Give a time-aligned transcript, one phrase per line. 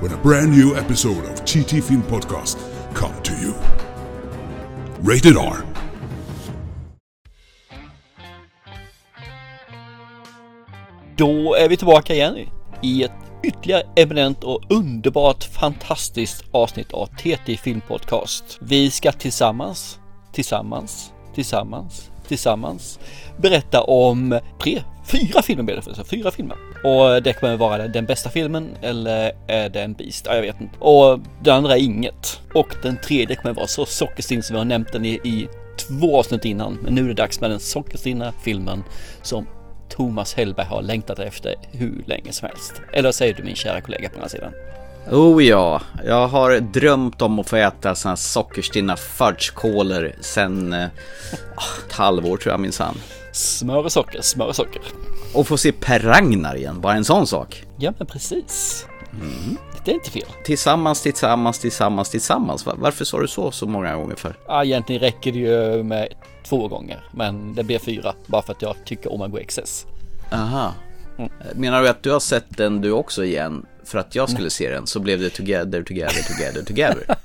[0.00, 2.58] when a brand new episode of TT Film Podcast
[2.94, 3.54] come to you.
[5.02, 5.56] Rated R.
[11.16, 12.36] Då är vi tillbaka igen
[12.82, 18.58] i ett ytterligare eminent och underbart fantastiskt avsnitt av TT Film Podcast.
[18.60, 19.98] Vi ska tillsammans,
[20.32, 22.98] tillsammans, tillsammans, tillsammans
[23.36, 26.56] berätta om tre, fyra filmer blir det för fyra filmer.
[26.84, 30.26] Och det kommer vara den bästa filmen eller är det en Beast?
[30.26, 30.78] Ja, jag vet inte.
[30.78, 32.40] Och den andra är inget.
[32.54, 36.18] Och den tredje kommer vara så sockerstinn som vi har nämnt den i, i två
[36.18, 36.78] avsnitt innan.
[36.82, 38.84] Men nu är det dags med den sockerstinna filmen
[39.22, 39.46] som
[39.88, 42.82] Thomas Hellberg har längtat efter hur länge som helst.
[42.92, 44.52] Eller vad säger du min kära kollega på den här sidan?
[45.10, 50.84] Oh ja, jag har drömt om att få äta såna här sockerstinna fudgekolor sen eh,
[51.86, 52.94] ett halvår tror jag minsann.
[53.32, 54.82] Smör och socker, smör och socker.
[55.34, 57.64] Och få se Per Ragnar igen, bara en sån sak.
[57.78, 58.86] Ja men precis.
[59.12, 59.56] Mm.
[59.84, 60.28] Det är inte fel.
[60.44, 62.66] Tillsammans, tillsammans, tillsammans, tillsammans.
[62.66, 64.36] Varför sa du så så många gånger för?
[64.46, 66.08] Ja, egentligen räcker det ju med
[66.44, 69.86] två gånger, men det blir fyra bara för att jag tycker om gå excess.
[70.32, 70.74] Aha.
[71.18, 71.30] Mm.
[71.54, 74.70] Menar du att du har sett den du också igen för att jag skulle se
[74.70, 77.04] den så blev det together, together, together, together.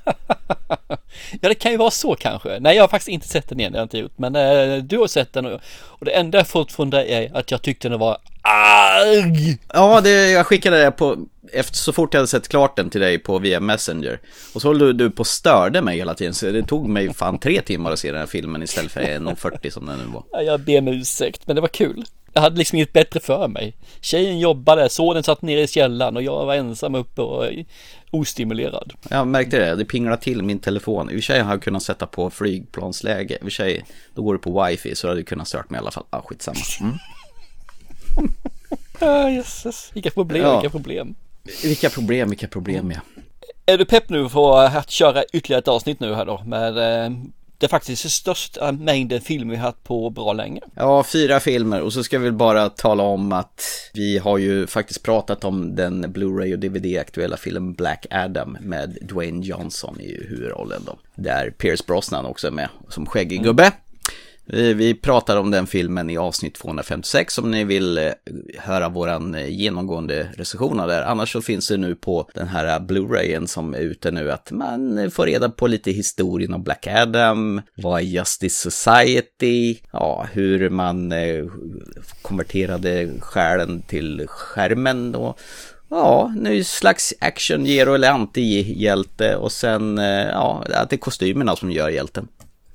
[1.42, 2.60] ja, det kan ju vara så kanske.
[2.60, 4.18] Nej, jag har faktiskt inte sett den igen, det har jag inte gjort.
[4.18, 7.38] Men eh, du har sett den och, och det enda jag fått från dig är
[7.38, 9.58] att jag tyckte den var arg.
[9.74, 11.18] Ja, det, jag skickade det på,
[11.54, 14.20] efter, så fort jag hade sett klart den till dig på via Messenger.
[14.54, 17.14] Och så höll du, du på och störde mig hela tiden, så det tog mig
[17.14, 20.24] fan tre timmar att se den här filmen istället för 1.40 som den nu var.
[20.32, 22.06] Ja, jag ber om ursäkt, men det var kul.
[22.34, 23.74] Jag hade liksom inget bättre för mig.
[24.02, 27.46] Tjejen jobbade, sonen satt nere i källaren och jag var ensam uppe och
[28.12, 28.94] ostimulerad.
[29.10, 31.10] Jag märkte det, det pinglade till min telefon.
[31.10, 33.34] I och för sig har jag kunnat sätta på flygplansläge.
[33.34, 35.78] I och för sig, då går det på wifi så hade det kunnat stört mig
[35.78, 36.04] i alla fall.
[36.10, 36.60] Ah, skitsamma.
[36.82, 36.94] Mm.
[39.00, 40.60] ah, jösses, vilka problem, ja.
[40.60, 41.16] vilka problem.
[41.64, 43.00] Vilka problem, vilka problem ja.
[43.66, 47.12] Är du pepp nu för att köra ytterligare ett avsnitt nu här då med eh,
[47.62, 50.62] det är faktiskt den största mängden filmer vi haft på bra länge.
[50.76, 53.64] Ja, fyra filmer och så ska vi bara tala om att
[53.94, 59.46] vi har ju faktiskt pratat om den Blu-ray och DVD-aktuella filmen Black Adam med Dwayne
[59.46, 60.98] Johnson i huvudrollen då.
[61.16, 63.56] Där Pierce Brosnan också är med som skäggig mm.
[64.54, 68.12] Vi pratar om den filmen i avsnitt 256 om ni vill eh,
[68.60, 71.06] höra våran eh, genomgående recension av det.
[71.06, 74.98] Annars så finns det nu på den här Blu-rayen som är ute nu att man
[74.98, 80.70] eh, får reda på lite historien om Black Adam, vad är Justice Society, ja, hur
[80.70, 81.14] man
[82.22, 85.36] konverterade själen till skärmen då.
[85.90, 91.90] Ja, nu slags action, gero eller anti-hjälte och sen, ja, det är kostymerna som gör
[91.90, 92.28] hjälten.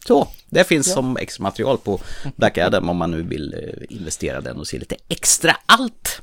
[0.07, 0.95] Så, det finns ja.
[0.95, 2.01] som extra material på
[2.37, 6.23] Black Adam om man nu vill eh, investera den och se lite extra allt.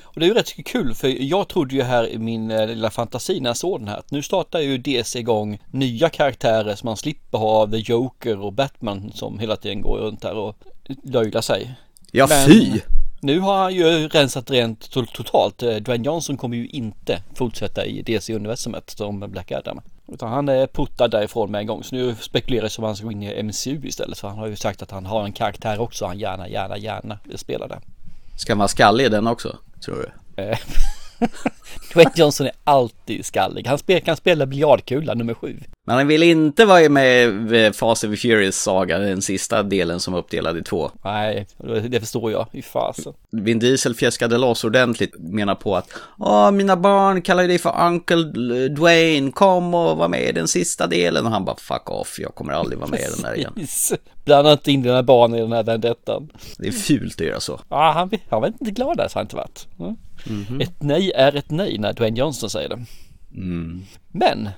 [0.00, 2.90] Och det är ju rätt kul för jag trodde ju här i min eh, lilla
[2.90, 6.86] fantasi när jag såg den här att nu startar ju DC igång nya karaktärer som
[6.86, 10.56] man slipper ha The Joker och Batman som hela tiden går runt här och
[11.02, 11.74] löjlar sig.
[12.12, 12.80] Ja, Men fy!
[13.20, 15.62] Nu har han ju rensat rent totalt.
[15.62, 19.80] Eh, Dwayne Johnson kommer ju inte fortsätta i DC-universumet som Black Adam.
[20.12, 21.84] Utan han är puttad därifrån med en gång.
[21.84, 24.18] Så nu spekulerar det om han ska gå in i MCU istället.
[24.18, 27.18] För han har ju sagt att han har en karaktär också han gärna, gärna, gärna
[27.24, 27.80] vill spela där.
[28.36, 30.10] Ska man vara skallig i den också, tror du?
[31.92, 33.66] Dwayne Johnson är alltid skallig.
[33.66, 35.56] Han spel, kan spela biljardkula nummer sju.
[35.86, 40.14] Men han vill inte vara med i Fast and Furious saga, den sista delen som
[40.14, 40.90] är uppdelad i två.
[41.04, 41.46] Nej,
[41.88, 42.46] det förstår jag.
[42.52, 43.12] I fasen.
[43.30, 48.22] Vin Diesel fjäskade loss ordentligt, menar på att Åh, mina barn kallar dig för Uncle
[48.68, 51.26] Dwayne, kom och var med i den sista delen.
[51.26, 53.66] Och han bara, fuck off, jag kommer aldrig vara med i den där igen.
[54.24, 56.32] Blanda inte in dina barn i den här vendettan.
[56.58, 57.60] Det är fult att göra så.
[57.68, 59.66] Ja, han, han var inte glad där, så han inte varit.
[59.78, 59.96] Mm.
[60.28, 60.62] Mm -hmm.
[60.62, 62.84] Ett nej är ett nej när Dwayne Johnson säger det.
[63.34, 63.82] Mm.
[64.08, 64.48] Men,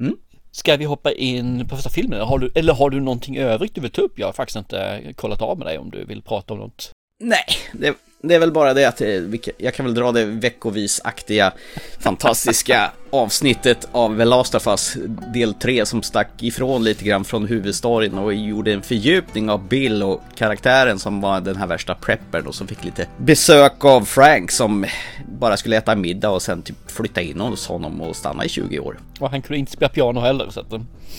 [0.00, 0.16] mm?
[0.50, 2.20] ska vi hoppa in på första filmen?
[2.20, 4.18] Har du, eller har du någonting övrigt du vill ta upp?
[4.18, 6.90] Jag har faktiskt inte kollat av med dig om du vill prata om något.
[7.20, 7.94] Nej, det,
[8.28, 9.20] det är väl bara det att eh,
[9.58, 11.52] jag kan väl dra det veckovis-aktiga
[11.98, 14.96] fantastiska avsnittet av The Last of Us
[15.34, 20.02] del 3 som stack ifrån lite grann från huvudstoryn och gjorde en fördjupning av Bill
[20.02, 24.50] och karaktären som var den här värsta preppern och som fick lite besök av Frank
[24.50, 24.86] som
[25.28, 28.78] bara skulle äta middag och sen typ flytta in hos honom och stanna i 20
[28.78, 28.98] år.
[29.20, 30.70] Och han kunde inte spela piano heller så att...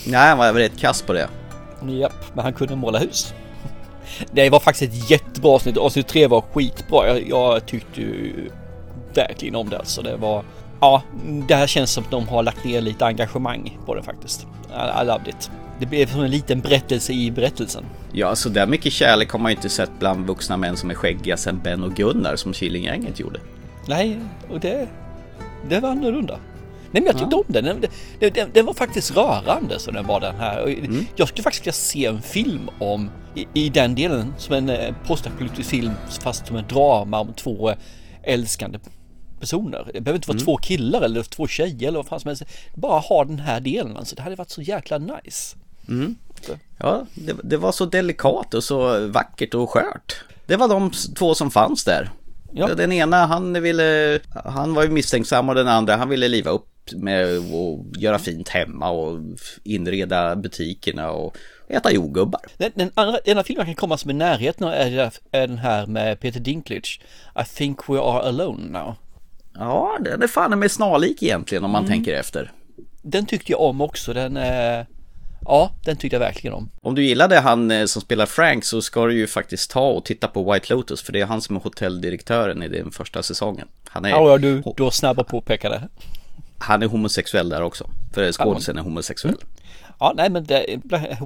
[0.06, 1.28] Nej, han var rätt kass på det.
[1.88, 3.34] Japp, men han kunde måla hus.
[4.32, 5.76] Det var faktiskt ett jättebra avsnitt.
[5.76, 7.08] Avsnitt 3 var skitbra.
[7.08, 8.50] Jag, jag tyckte ju
[9.14, 10.02] verkligen om det alltså.
[10.02, 10.44] Det var...
[10.80, 11.02] Ja,
[11.48, 14.46] det här känns som att de har lagt ner lite engagemang på det faktiskt.
[14.70, 15.50] I, I loved it.
[15.80, 17.84] Det blev som en liten berättelse i berättelsen.
[18.12, 20.94] Ja, så där mycket kärlek har man ju inte sett bland vuxna män som är
[20.94, 23.40] skäggiga sen Ben och Gunnar som Killinggänget gjorde.
[23.88, 24.20] Nej,
[24.50, 24.88] och det...
[25.68, 26.38] Det var annorlunda.
[26.96, 27.44] Nej men jag tyckte ja.
[27.46, 27.64] om den.
[27.64, 27.90] Den,
[28.20, 28.50] den, den.
[28.52, 30.62] den, var faktiskt rörande så den var den här.
[30.62, 31.06] Mm.
[31.16, 34.94] Jag skulle faktiskt vilja se en film om i, i den delen som en eh,
[35.06, 37.76] postapokalyptisk film fast som en drama om två eh,
[38.22, 38.78] älskande
[39.40, 39.90] personer.
[39.92, 40.44] Det behöver inte vara mm.
[40.44, 42.42] två killar eller två tjejer eller vad fan som helst.
[42.74, 44.16] Bara ha den här delen alltså.
[44.16, 45.56] Det hade varit så jäkla nice.
[45.88, 46.16] Mm.
[46.78, 50.24] Ja, det, det, var så delikat och så vackert och skört.
[50.46, 52.10] Det var de två som fanns där.
[52.52, 52.74] Ja.
[52.74, 56.75] Den ena han ville, han var ju misstänksam och den andra han ville liva upp
[56.92, 59.20] med att göra fint hemma och
[59.64, 61.36] inreda butikerna och
[61.68, 62.40] äta jordgubbar.
[62.56, 66.20] Den, den andra, ena filmen kan komma som i närheten är, är den här med
[66.20, 67.00] Peter Dinklage.
[67.40, 68.94] I think we are alone now.
[69.54, 71.92] Ja, den är fan med snarlik egentligen om man mm.
[71.92, 72.52] tänker efter.
[73.02, 74.12] Den tyckte jag om också.
[74.12, 74.86] Den är...
[75.44, 76.70] Ja, den tyckte jag verkligen om.
[76.82, 80.04] Om du gillade han eh, som spelar Frank så ska du ju faktiskt ta och
[80.04, 83.68] titta på White Lotus för det är han som är hotelldirektören i den första säsingen.
[83.88, 84.08] Han är...
[84.08, 85.82] Ja, du, du har snabba påpekade
[86.58, 87.90] han är homosexuell där också.
[88.14, 89.34] För skådisen är homosexuell.
[89.34, 89.46] Mm.
[89.98, 90.80] Ja, nej men det,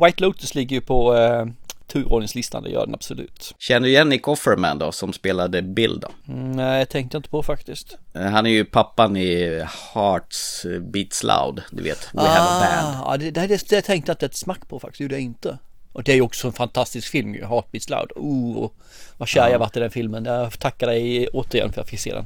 [0.04, 1.46] White Lotus ligger ju på uh,
[1.86, 3.54] turordningslistan, det gör den absolut.
[3.58, 6.08] Känner du igen Nick Offerman då, som spelade Bill då?
[6.28, 7.98] Mm, nej, jag tänkte inte på faktiskt.
[8.14, 12.60] Eh, han är ju pappan i Hearts Beats Loud, du vet, We ah, Have a
[12.60, 12.96] Band.
[13.04, 15.58] Ja, det, det, det, det tänkte jag inte ett smack på faktiskt, gjorde jag inte.
[15.92, 18.12] Och det är ju också en fantastisk film ju, Heartbeats Loud.
[18.16, 18.70] Oh,
[19.16, 19.50] vad kär ja.
[19.50, 20.24] jag varit i den filmen.
[20.24, 22.24] Jag tackar dig återigen för att jag fick se den.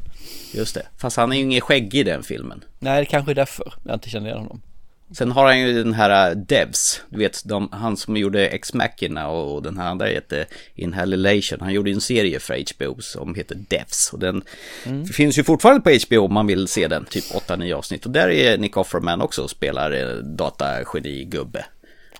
[0.52, 2.64] Just det, fast han är ju ingen skägg i den filmen.
[2.78, 4.62] Nej, det kanske är därför jag inte känner igen honom.
[5.12, 9.28] Sen har han ju den här uh, Devs, du vet, de, han som gjorde X-Machina
[9.28, 11.60] och den här andra heter Inhalation.
[11.60, 14.42] Han gjorde en serie för HBO som heter Devs och den
[14.86, 15.06] mm.
[15.06, 18.06] finns ju fortfarande på HBO om man vill se den, typ 8-9 avsnitt.
[18.06, 21.64] Och där är Nick Offerman också och spelar eh, datageni-gubbe.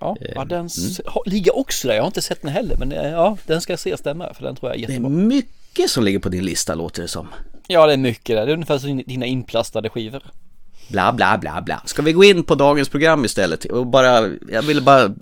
[0.05, 1.23] Ja, ja eh, den mm.
[1.27, 1.95] ligger också där.
[1.95, 4.45] Jag har inte sett den heller, men eh, ja, den ska ses där med, för
[4.45, 5.09] den tror jag är jättebra.
[5.09, 7.29] Det är mycket som ligger på din lista låter det som.
[7.67, 8.47] Ja, det är mycket där.
[8.47, 10.23] Det är ungefär som dina inplastade skivor.
[10.89, 11.83] Bla, bla, bla, bla.
[11.85, 13.65] Ska vi gå in på dagens program istället?
[13.65, 15.15] Och bara, jag vill bara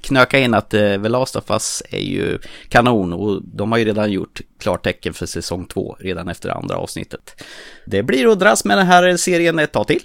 [0.00, 2.38] knöka in att eh, The Last of Us är ju
[2.68, 7.42] kanon och de har ju redan gjort klartecken för säsong två redan efter andra avsnittet.
[7.86, 10.02] Det blir att dras med den här serien ett tag till.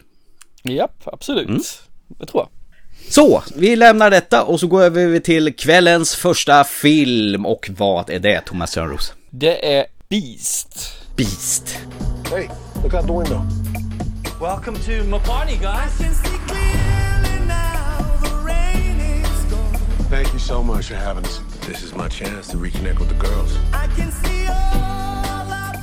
[0.63, 1.47] Japp, absolut.
[1.47, 1.61] Mm.
[2.07, 2.56] Det tror jag.
[3.09, 7.45] Så, vi lämnar detta och så går vi till kvällens första film.
[7.45, 9.13] Och vad är det, Thomas Törnros?
[9.29, 10.93] Det är Beast.
[11.15, 11.77] Beast.
[12.31, 12.49] Hey,
[12.83, 13.41] look out the window.
[14.41, 16.17] Welcome to my party, guys.
[20.09, 21.41] Thank you so much for having us.
[21.67, 23.57] This is my chance to reconnect with the girls.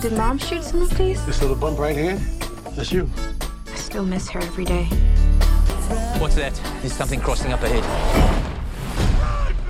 [0.02, 1.24] Did mom shoot some of these?
[1.26, 2.18] This little bump right here?
[2.76, 3.08] That's you.
[3.72, 4.88] I still miss her every day.
[6.18, 6.54] What's that?
[6.80, 7.84] There's something crossing up ahead.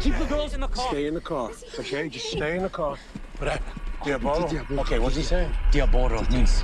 [0.00, 0.88] Keep the girls in the car.
[0.88, 2.08] Stay in the car, okay?
[2.08, 2.96] Just stay in the car.
[3.38, 3.81] What happened?
[4.05, 4.49] Diabolo?
[4.49, 4.81] Diabolo.
[4.82, 5.50] Okay, what's he saying?
[5.72, 6.62] Diabolo means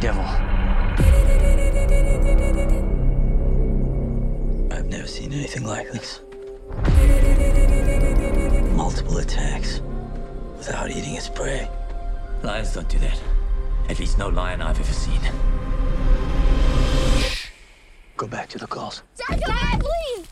[0.00, 0.22] devil.
[4.70, 6.20] I've never seen anything like this.
[8.76, 9.80] Multiple attacks
[10.56, 11.68] without eating its prey.
[12.42, 13.20] Lions don't do that.
[13.88, 15.20] At least no lion I've ever seen.
[18.24, 19.02] Go back to the calls.
[19.28, 20.26] Dad, Dad, please!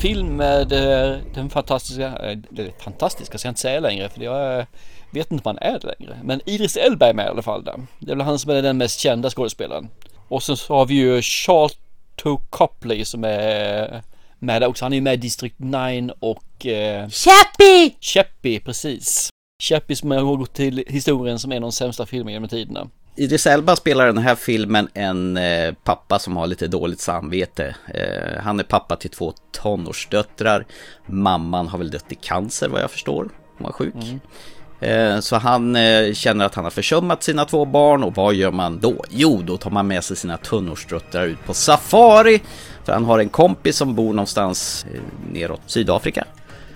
[0.00, 4.58] Film med eh, den fantastiska, eh, det fantastiska ska jag inte säga längre för jag
[4.58, 4.64] eh,
[5.10, 6.20] vet inte om han är längre.
[6.22, 7.86] Men Idris Elba är med i alla fall där.
[7.98, 9.88] Det är väl han som är den mest kända skådespelaren.
[10.28, 14.02] Och sen så har vi ju Charlton Copley som är
[14.40, 14.84] med också.
[14.84, 16.66] Han är ju med i District 9 och...
[16.66, 17.94] Eh, Chappie!
[18.00, 19.30] Chappie, precis.
[19.62, 22.88] Chappie som har gått till historien som en av de sämsta filmerna genom tiderna.
[23.16, 27.74] Idris Elba spelar den här filmen en eh, pappa som har lite dåligt samvete.
[27.94, 30.66] Eh, han är pappa till två tonårsdöttrar.
[31.06, 33.28] Mamman har väl dött i cancer vad jag förstår.
[33.58, 33.94] Hon var sjuk.
[33.94, 34.20] Mm.
[34.80, 38.50] Eh, Så han eh, känner att han har försummat sina två barn och vad gör
[38.52, 39.04] man då?
[39.10, 42.40] Jo, då tar man med sig sina tunnårsdöttrar ut på safari.
[42.84, 45.00] För han har en kompis som bor någonstans eh,
[45.32, 46.24] neråt Sydafrika.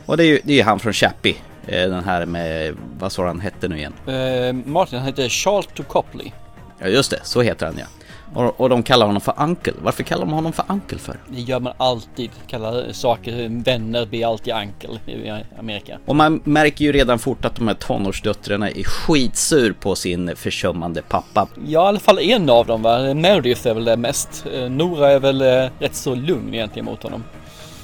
[0.06, 1.36] Och det är ju, det är han från Chappie.
[1.66, 3.92] Den här med, vad sa han hette nu igen?
[4.06, 6.32] Eh, Martin han heter Charlton Copley.
[6.78, 7.86] Ja just det, så heter han ja.
[8.34, 9.72] Och, och de kallar honom för Uncle.
[9.82, 11.16] Varför kallar de honom för Uncle för?
[11.28, 12.30] Det gör man alltid.
[12.46, 15.98] Kallar saker, vänner blir alltid ankel i Amerika.
[16.06, 21.02] Och man märker ju redan fort att de här tonårsdöttrarna är skitsur på sin försummande
[21.02, 21.48] pappa.
[21.66, 23.14] Ja, i alla fall en av dem va.
[23.14, 24.46] Meredith är väl det mest.
[24.54, 27.24] Eh, Nora är väl eh, rätt så lugn egentligen mot honom.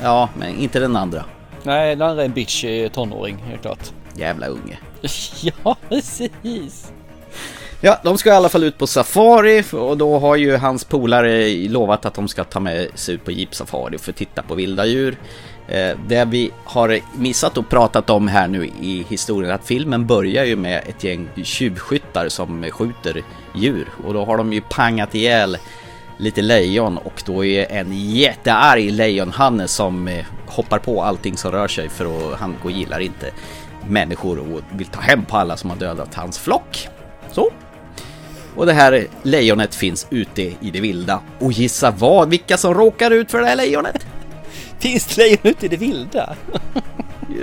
[0.02, 1.24] Ja, men inte den andra.
[1.62, 3.92] Nej, den andra är en bitch eh, tonåring, helt klart.
[4.14, 4.78] Jävla unge.
[5.42, 6.92] ja, precis.
[7.82, 11.48] Ja, de ska i alla fall ut på safari och då har ju hans polare
[11.68, 14.86] lovat att de ska ta med sig ut på jeep-safari för att titta på vilda
[14.86, 15.16] djur.
[15.68, 20.44] Eh, det vi har missat och pratat om här nu i historien att filmen börjar
[20.44, 23.22] ju med ett gäng tjuvskyttar som skjuter
[23.54, 25.58] djur och då har de ju pangat ihjäl
[26.18, 31.68] lite lejon och då är en jättearg lejonhanne som eh, hoppar på allting som rör
[31.68, 33.30] sig för att han gillar inte
[33.88, 36.88] människor och vill ta hem på alla som har dödat hans flock.
[37.32, 37.50] Så.
[38.56, 41.20] Och det här lejonet finns ute i det vilda.
[41.38, 42.28] Och gissa vad?
[42.30, 44.06] Vilka som råkar ut för det här lejonet?
[44.78, 46.34] Finns det lejon ute i det vilda?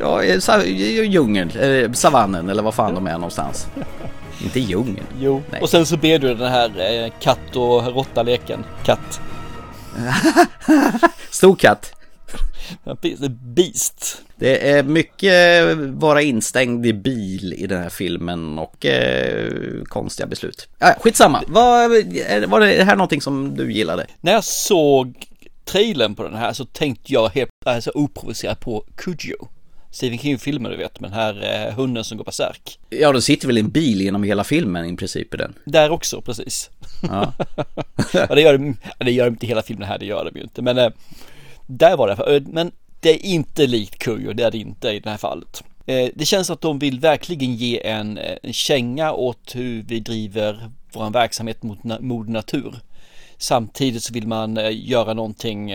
[0.01, 3.67] Ja, eh, sa- djungeln, eh, savannen eller vad fan de är någonstans.
[4.43, 5.05] Inte djungeln.
[5.19, 5.41] Jo.
[5.51, 5.61] Nej.
[5.61, 8.63] Och sen så ber du den här eh, katt och råtta-leken.
[8.85, 9.21] Katt.
[11.29, 11.91] Stor katt.
[13.29, 14.21] Beast.
[14.35, 19.51] Det är mycket vara instängd i bil i den här filmen och eh,
[19.83, 20.67] konstiga beslut.
[20.79, 21.43] Ja, skitsamma.
[21.47, 21.83] Var,
[22.29, 24.07] är- var det här någonting som du gillade?
[24.21, 25.25] När jag såg
[25.65, 29.47] trailern på den här så tänkte jag helt alltså, oprovocerat på Cujo.
[29.91, 32.79] Stephen King-filmen du vet med den här eh, hunden som går bärsärk.
[32.89, 35.53] Ja, de sitter väl i en bil genom hela filmen i princip i den.
[35.65, 36.69] Där också precis.
[37.03, 37.33] Ja.
[38.13, 40.43] ja, det gör de, det gör de inte hela filmen här, det gör de ju
[40.43, 40.61] inte.
[40.61, 40.89] Men eh,
[41.67, 42.35] där var det.
[42.35, 45.63] Eh, men det är inte likt Kujo, det är det inte i det här fallet.
[45.85, 49.99] Eh, det känns att de vill verkligen ge en, eh, en känga åt hur vi
[49.99, 52.75] driver vår verksamhet mot na- mod natur.
[53.37, 55.71] Samtidigt så vill man göra någonting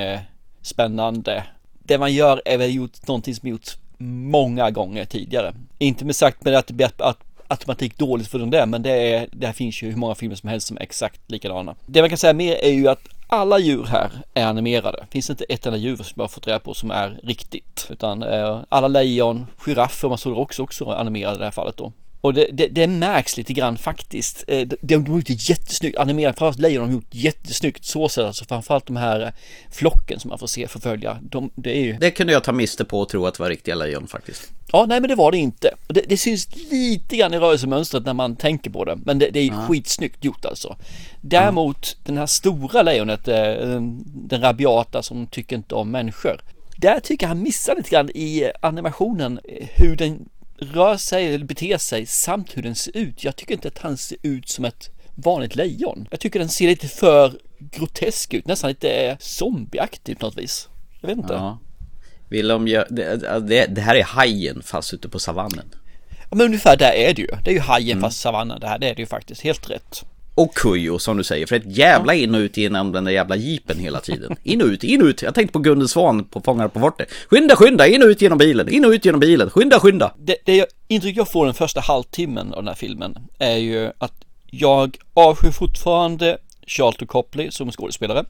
[0.62, 1.44] spännande.
[1.84, 5.54] Det man gör är väl gjort någonting som gjorts många gånger tidigare.
[5.78, 7.18] Inte med sagt med att det blir att, att
[7.48, 10.36] automatik dåligt för den där, men det, är, det här finns ju hur många filmer
[10.36, 11.74] som helst som är exakt likadana.
[11.86, 15.06] Det man kan säga mer är ju att alla djur här är animerade.
[15.10, 17.86] Finns inte ett enda djur som jag har fått reda på som är riktigt.
[17.90, 21.92] Utan eh, alla lejon, giraffer, man såg också, också animerade i det här fallet då.
[22.22, 24.44] Och det, det, det märks lite grann faktiskt.
[24.48, 28.24] Eh, De, de har gjort det jättesnyggt, animerat, framförallt lejon har gjort jättesnyggt så sätt,
[28.24, 29.28] alltså framförallt de här eh,
[29.70, 31.18] flocken som man får se förfölja.
[31.22, 33.50] De, det är ju Det kunde jag ta miste på och tro att det var
[33.50, 34.52] riktiga lejon faktiskt.
[34.72, 35.70] Ja, nej men det var det inte.
[35.88, 38.98] Det, det syns lite grann i rörelsemönstret när man tänker på det.
[39.04, 40.76] Men det, det är skitsnyggt gjort alltså.
[41.20, 46.40] Däremot den här stora lejonet, eh, den rabiata som tycker inte om människor.
[46.76, 49.40] Där tycker jag han missar lite grann i animationen
[49.74, 50.28] hur den
[50.62, 53.24] rör sig eller beter sig samt hur den ser ut.
[53.24, 56.08] Jag tycker inte att han ser ut som ett vanligt lejon.
[56.10, 60.68] Jag tycker den ser lite för grotesk ut, nästan lite zombieaktig på något vis.
[61.00, 61.32] Jag vet inte.
[61.32, 61.58] Ja.
[62.28, 65.74] Vill de göra, det, det, det här är hajen fast ute på savannen.
[66.30, 67.28] Ja, men ungefär där är det ju.
[67.44, 68.78] Det är ju hajen fast savannen det här.
[68.78, 69.40] Det är det ju faktiskt.
[69.40, 70.04] Helt rätt.
[70.34, 73.36] Och Kujo som du säger, för ett jävla in och ut genom den där jävla
[73.36, 74.36] jeepen hela tiden.
[74.42, 75.22] In och ut, in och ut.
[75.22, 77.08] Jag tänkte på Gunde Svan på Fångarna på fortet.
[77.30, 80.14] Skynda, skynda, in och ut genom bilen, in och ut genom bilen, skynda, skynda.
[80.18, 83.90] Det, det jag, intryck jag får den första halvtimmen av den här filmen är ju
[83.98, 84.14] att
[84.50, 88.24] jag avskyr fortfarande Charlton Copley som skådespelare.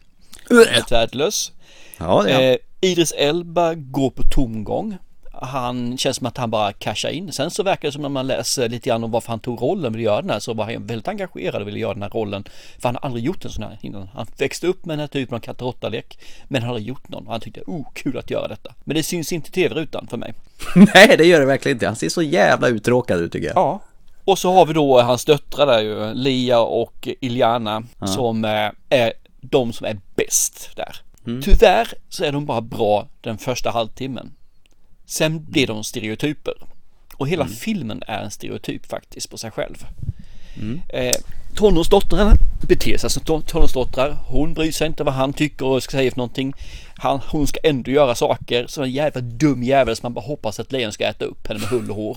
[0.70, 1.52] Helt värdelös.
[1.98, 2.40] Ja, ja.
[2.40, 4.98] Eh, Idris Elba går på tomgång.
[5.32, 7.32] Han känns som att han bara cashar in.
[7.32, 9.92] Sen så verkar det som när man läser lite grann om varför han tog rollen,
[9.92, 12.44] ville göra den här, så var han väldigt engagerad och ville göra den här rollen.
[12.78, 14.08] För han har aldrig gjort en sån här innan.
[14.14, 17.08] Han växte upp med den här typen av katt och lek men har aldrig gjort
[17.08, 17.26] någon.
[17.26, 18.74] Och han tyckte, oh, kul att göra detta.
[18.84, 20.34] Men det syns inte i tv-rutan för mig.
[20.94, 21.86] Nej, det gör det verkligen inte.
[21.86, 23.56] Han ser så jävla uttråkad ut tycker jag.
[23.56, 23.80] Ja.
[24.24, 29.12] Och så har vi då hans döttrar där ju, Lia och Iliana, som eh, är
[29.40, 30.96] de som är bäst där.
[31.42, 34.32] Tyvärr så är de bara bra den första halvtimmen.
[35.06, 36.54] Sen blir de stereotyper.
[37.16, 39.86] Och hela filmen är en stereotyp faktiskt på sig själv.
[40.88, 41.16] Eh,
[41.54, 42.34] tonårsdottrarna
[42.68, 44.16] beter sig som ton- tonårsdottrar.
[44.26, 46.52] Hon bryr sig inte vad han tycker och ska säga för någonting.
[46.94, 48.66] Han, hon ska ändå göra saker.
[48.68, 51.60] Så en jävla dum jävel som man bara hoppas att lejon ska äta upp henne
[51.60, 52.16] med hull och hår.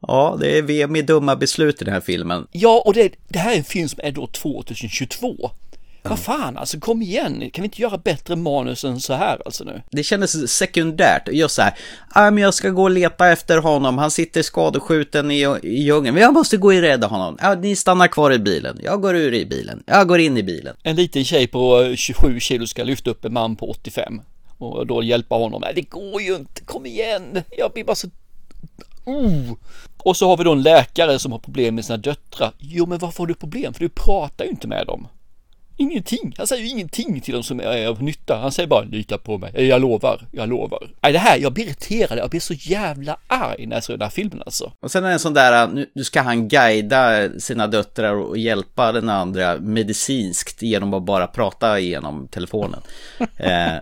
[0.00, 2.46] Ja, det är VM i dumma beslut i den här filmen.
[2.52, 5.50] Ja, och det, det här är en film som är då 2022.
[6.08, 9.64] Vad fan, alltså kom igen, kan vi inte göra bättre manus än så här alltså
[9.64, 9.82] nu?
[9.90, 11.74] Det kändes sekundärt, just så här,
[12.08, 16.14] ah, men jag ska gå och leta efter honom, han sitter skadeskjuten i, i djungeln,
[16.14, 17.38] men jag måste gå och rädda honom.
[17.42, 20.42] Ja, ni stannar kvar i bilen, jag går ur i bilen, jag går in i
[20.42, 20.76] bilen.
[20.82, 24.20] En liten tjej på 27 kilo ska lyfta upp en man på 85
[24.58, 25.60] och då hjälpa honom.
[25.60, 28.08] Nej, det går ju inte, kom igen, jag blir bara så...
[29.04, 29.52] Oh.
[29.98, 32.52] Och så har vi då en läkare som har problem med sina döttrar.
[32.58, 33.74] Jo, men varför har du problem?
[33.74, 35.08] För du pratar ju inte med dem.
[35.80, 36.34] Ingenting.
[36.38, 38.36] Han säger ju ingenting till dem som är av nytta.
[38.36, 39.68] Han säger bara lita på mig.
[39.68, 40.90] Jag lovar, jag lovar.
[41.02, 42.18] Nej, det här, jag blir irriterad.
[42.18, 44.72] Jag blir så jävla arg när jag ser den här filmen alltså.
[44.80, 48.92] Och sen är det en sån där, nu, ska han guida sina döttrar och hjälpa
[48.92, 52.80] den andra medicinskt genom att bara prata igenom telefonen.
[53.36, 53.74] eh,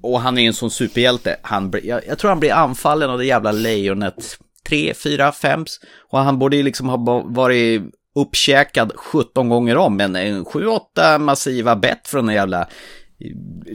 [0.00, 1.36] och han är en sån superhjälte.
[1.42, 4.38] Han, jag, jag tror han blir anfallen av det jävla lejonet
[4.68, 5.64] tre, fyra, fem.
[6.10, 7.82] Och han borde ju liksom ha varit
[8.14, 12.66] uppkäkad 17 gånger om, men en 7-8 massiva bett från den jävla eh,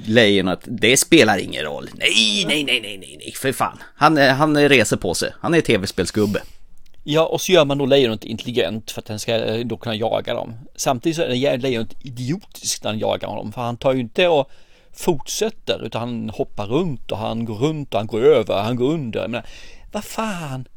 [0.06, 1.90] lejonet, det spelar ingen roll.
[1.94, 3.78] Nej, nej, nej, nej, nej, nej, för fan.
[3.96, 6.42] Han, eh, han reser på sig, han är tv-spelsgubbe.
[7.08, 9.96] Ja, och så gör man då lejonet intelligent för att den ska eh, då kunna
[9.96, 10.54] jaga dem.
[10.76, 14.52] Samtidigt så är lejonet idiotiskt när han jagar honom, för han tar ju inte och
[14.94, 18.94] fortsätter, utan han hoppar runt och han går runt och han går över, han går
[18.94, 19.20] under.
[19.20, 19.46] Jag menar,
[19.92, 20.68] vad fan,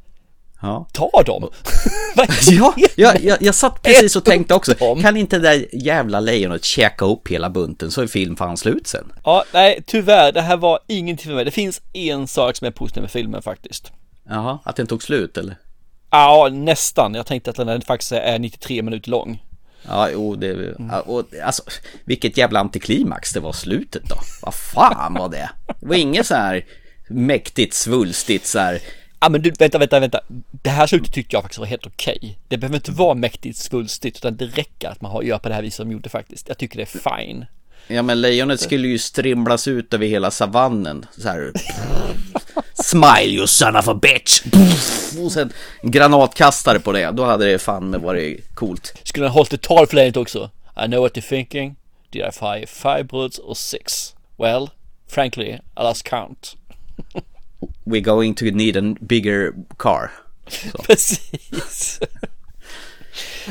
[0.62, 0.86] Ja.
[0.92, 1.50] Ta dem!
[2.46, 6.64] ja, jag, jag, jag satt precis och tänkte också, kan inte det där jävla lejonet
[6.64, 9.12] käka upp hela bunten så är film fan slut sen?
[9.24, 11.44] Ja, nej, tyvärr, det här var ingenting för mig.
[11.44, 13.92] Det finns en sak som är positiv med filmen faktiskt.
[14.28, 15.56] Jaha, att den tog slut eller?
[16.10, 17.14] Ja, nästan.
[17.14, 19.42] Jag tänkte att den faktiskt är 93 minuter lång.
[19.82, 20.74] Ja, jo, det...
[21.06, 21.62] Och, alltså,
[22.04, 24.16] vilket jävla antiklimax det var slutet då.
[24.42, 25.50] Vad fan var det?
[25.80, 26.64] Det var inget så här
[27.08, 28.80] mäktigt svulstigt så här
[29.20, 30.20] Ja men du, vänta, vänta, vänta.
[30.62, 32.18] Det här slutet tyckte jag faktiskt var helt okej.
[32.22, 32.34] Okay.
[32.48, 35.54] Det behöver inte vara mäktigt svulstigt utan det räcker att man har, gör på det
[35.54, 36.48] här viset som de gjorde faktiskt.
[36.48, 37.46] Jag tycker det är fine.
[37.86, 41.06] Ja men lejonet skulle ju strimlas ut över hela savannen.
[41.18, 41.52] Så här.
[42.74, 44.42] Smile you son of a bitch!
[45.24, 47.10] Och sen granatkastare på det.
[47.10, 48.94] Då hade det fan med varit coolt.
[49.02, 50.50] Skulle han hållit ett tal för lejonet också?
[50.84, 51.76] I know what you're thinking.
[52.10, 54.14] Did I fire five bullets or six?
[54.36, 54.70] Well,
[55.08, 56.56] frankly, I lost count.
[57.88, 60.10] we're going to need a bigger car.
[60.48, 60.78] Så.
[60.78, 62.00] Precis.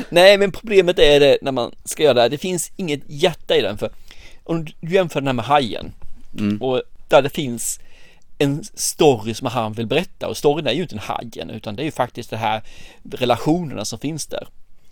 [0.10, 2.30] Nej, men problemet är det när man ska göra det här.
[2.30, 3.78] Det finns inget hjärta i den.
[3.78, 3.90] För
[4.44, 5.94] om du jämför den här med Hajen
[6.40, 6.62] mm.
[6.62, 7.80] och där det finns
[8.38, 11.84] en story som han vill berätta och storyn är ju inte en hajen utan det
[11.84, 12.64] är ju faktiskt det här
[13.12, 14.48] relationerna som finns där.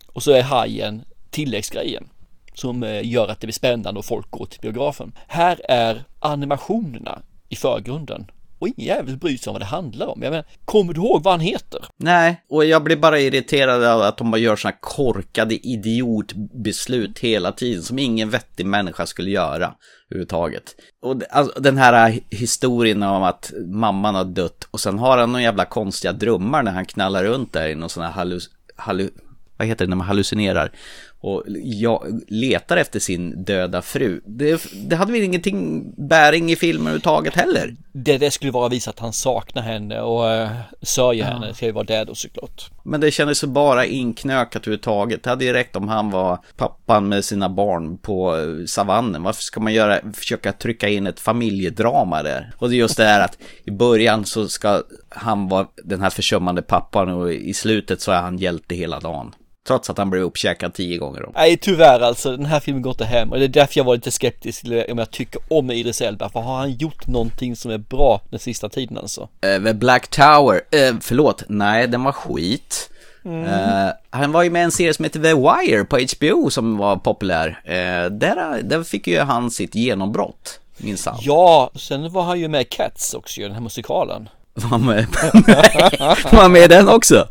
[0.07, 2.09] Och så är hajen tilläggsgrejen
[2.53, 5.11] som eh, gör att det blir spännande och folk går till biografen.
[5.27, 8.31] Här är animationerna i förgrunden
[8.65, 10.21] och ingen jävel bryr sig om vad det handlar om.
[10.21, 11.85] Jag menar, kommer du ihåg vad han heter?
[11.97, 17.51] Nej, och jag blir bara irriterad av att de bara gör sådana korkade idiotbeslut hela
[17.51, 19.73] tiden som ingen vettig människa skulle göra
[20.09, 20.75] överhuvudtaget.
[21.01, 25.43] Och alltså, den här historien om att mamman har dött och sen har han några
[25.43, 28.39] jävla konstiga drömmar när han knallar runt där i någon sån här hallu...
[28.75, 29.09] Hallu,
[29.57, 30.71] vad heter det när man hallucinerar?
[31.19, 34.21] Och jag letar efter sin döda fru.
[34.25, 37.75] Det, det hade väl ingenting bäring i filmen överhuvudtaget heller.
[37.91, 40.49] Det, det skulle vara att visa att han saknar henne och uh,
[40.81, 41.31] sörjer ja.
[41.31, 41.47] henne.
[41.47, 42.69] Det ska ju vara det då såklart.
[42.83, 45.23] Men det kändes så bara inknökat överhuvudtaget.
[45.23, 49.23] Det hade ju räckt om han var pappan med sina barn på eh, savannen.
[49.23, 52.53] Varför ska man göra, försöka trycka in ett familjedrama där?
[52.57, 56.09] Och det är just det här att i början så ska han vara den här
[56.09, 59.33] försummande pappan och i slutet så är han hjälte hela dagen.
[59.67, 61.31] Trots att han blev uppkäkad tio gånger om.
[61.35, 63.95] Nej tyvärr alltså, den här filmen går inte hem och det är därför jag var
[63.95, 66.29] lite skeptisk till om jag tycker om Idris Elba.
[66.29, 69.29] För har han gjort någonting som är bra den sista tiden alltså?
[69.45, 72.89] Uh, Black Tower, uh, förlåt, nej den var skit.
[73.25, 73.43] Mm.
[73.43, 76.77] Uh, han var ju med i en serie som heter The Wire på HBO som
[76.77, 77.47] var populär.
[77.47, 81.17] Uh, där, där fick ju han sitt genombrott, minsann.
[81.21, 84.29] Ja, sen var han ju med i Cats också, den här musikalen.
[84.53, 85.05] Var han med,
[86.31, 87.27] var han med i den också?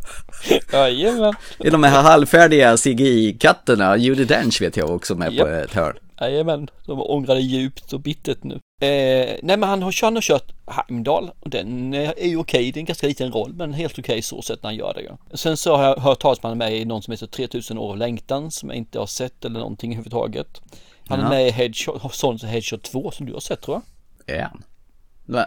[0.72, 1.34] Jajamän.
[1.58, 5.42] I de här halvfärdiga CGI-katterna, Judi Dench vet jag också med yep.
[5.42, 5.96] på ett hörn.
[6.20, 8.54] Jajamän, de ångrade djupt och bittert nu.
[8.54, 12.72] Eh, nej men han har, han har kört Heimdall och den är ju okej, okay.
[12.72, 14.94] det är en ganska liten roll men helt okej okay så sett när han gör
[14.94, 15.10] det ju.
[15.36, 17.96] Sen så har jag hört talas med mig i någon som heter 3000 år av
[17.96, 20.60] längtan som jag inte har sett eller någonting överhuvudtaget.
[21.08, 21.26] Han ja.
[21.26, 23.80] är med i Headshot, Sons Headshot 2 som du har sett tror
[24.26, 24.36] jag.
[24.36, 24.62] Är han?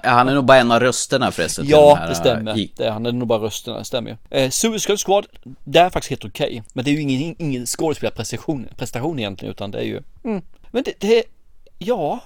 [0.03, 1.65] Han är nog bara en av rösterna förresten.
[1.67, 2.57] Ja, det stämmer.
[2.57, 2.71] I...
[2.75, 4.37] Det, han är nog bara rösterna, det stämmer ju.
[4.39, 5.27] Eh, Suicide Squad,
[5.63, 6.47] det är faktiskt helt okej.
[6.47, 6.61] Okay.
[6.73, 10.01] Men det är ju ingen, ingen skådespelarprestation prestation egentligen, utan det är ju...
[10.23, 10.41] Mm.
[10.71, 11.23] Men det, det,
[11.77, 12.19] ja.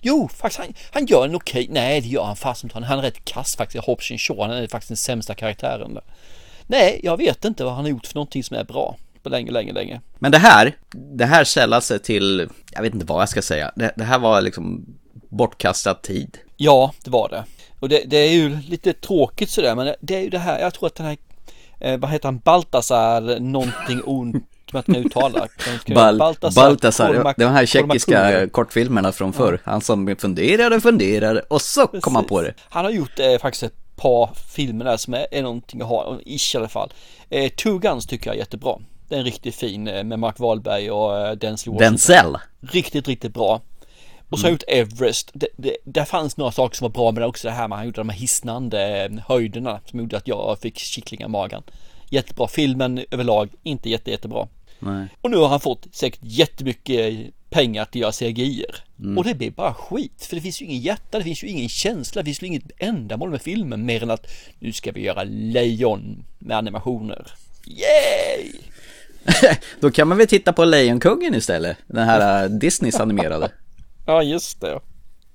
[0.00, 1.74] Jo, faktiskt han, han gör en okej, okay.
[1.74, 2.74] nej det gör han fast inte.
[2.74, 3.84] Han, han är rätt kass faktiskt.
[3.84, 5.94] Hobson Shaw, han är faktiskt den sämsta karaktären.
[5.94, 6.02] Där.
[6.66, 8.96] Nej, jag vet inte vad han har gjort för någonting som är bra.
[9.22, 10.00] på länge, länge, länge.
[10.18, 13.72] Men det här, det här sällar sig till, jag vet inte vad jag ska säga,
[13.76, 14.86] det, det här var liksom
[15.36, 16.38] bortkastad tid.
[16.56, 17.44] Ja, det var det.
[17.80, 20.74] Och det, det är ju lite tråkigt sådär, men det är ju det här, jag
[20.74, 21.16] tror att den här,
[21.80, 25.48] eh, vad heter han, Baltasar, någonting ont som jag kan uttala.
[25.94, 26.18] Bal
[26.54, 29.60] Baltasar, var de här tjeckiska kortfilmerna från förr.
[29.64, 32.04] Han som funderade och funderade och så Precis.
[32.04, 32.54] kom han på det.
[32.68, 36.18] Han har gjort eh, faktiskt ett par filmer där som är, är någonting att ha,
[36.24, 36.92] ish i alla fall.
[37.30, 38.78] Eh, Two Guns tycker jag är jättebra.
[39.08, 42.38] Det är riktigt fin eh, med Mark Wahlberg och eh, Denzel Denzel?
[42.60, 43.60] Riktigt, riktigt bra.
[44.28, 45.30] Och så har jag gjort Everest.
[45.34, 47.86] Det, det, där fanns några saker som var bra men också det här med han
[47.86, 51.62] gjorde de här hisnande eh, höjderna som gjorde att jag fick kittlingar i magen.
[52.10, 52.48] Jättebra.
[52.48, 54.48] Filmen överlag inte jätte, jättebra.
[54.78, 55.06] Nej.
[55.20, 57.14] Och nu har han fått säkert jättemycket
[57.50, 58.64] pengar till att göra cgi
[58.98, 59.18] mm.
[59.18, 60.26] Och det blir bara skit.
[60.28, 62.70] För det finns ju ingen hjärta, det finns ju ingen känsla, det finns ju inget
[62.78, 64.26] ändamål med filmen mer än att
[64.58, 67.26] nu ska vi göra lejon med animationer.
[67.66, 68.52] Yay!
[69.80, 73.50] Då kan man väl titta på Lejonkungen istället, den här Disneys animerade.
[74.06, 74.80] Ja, just det.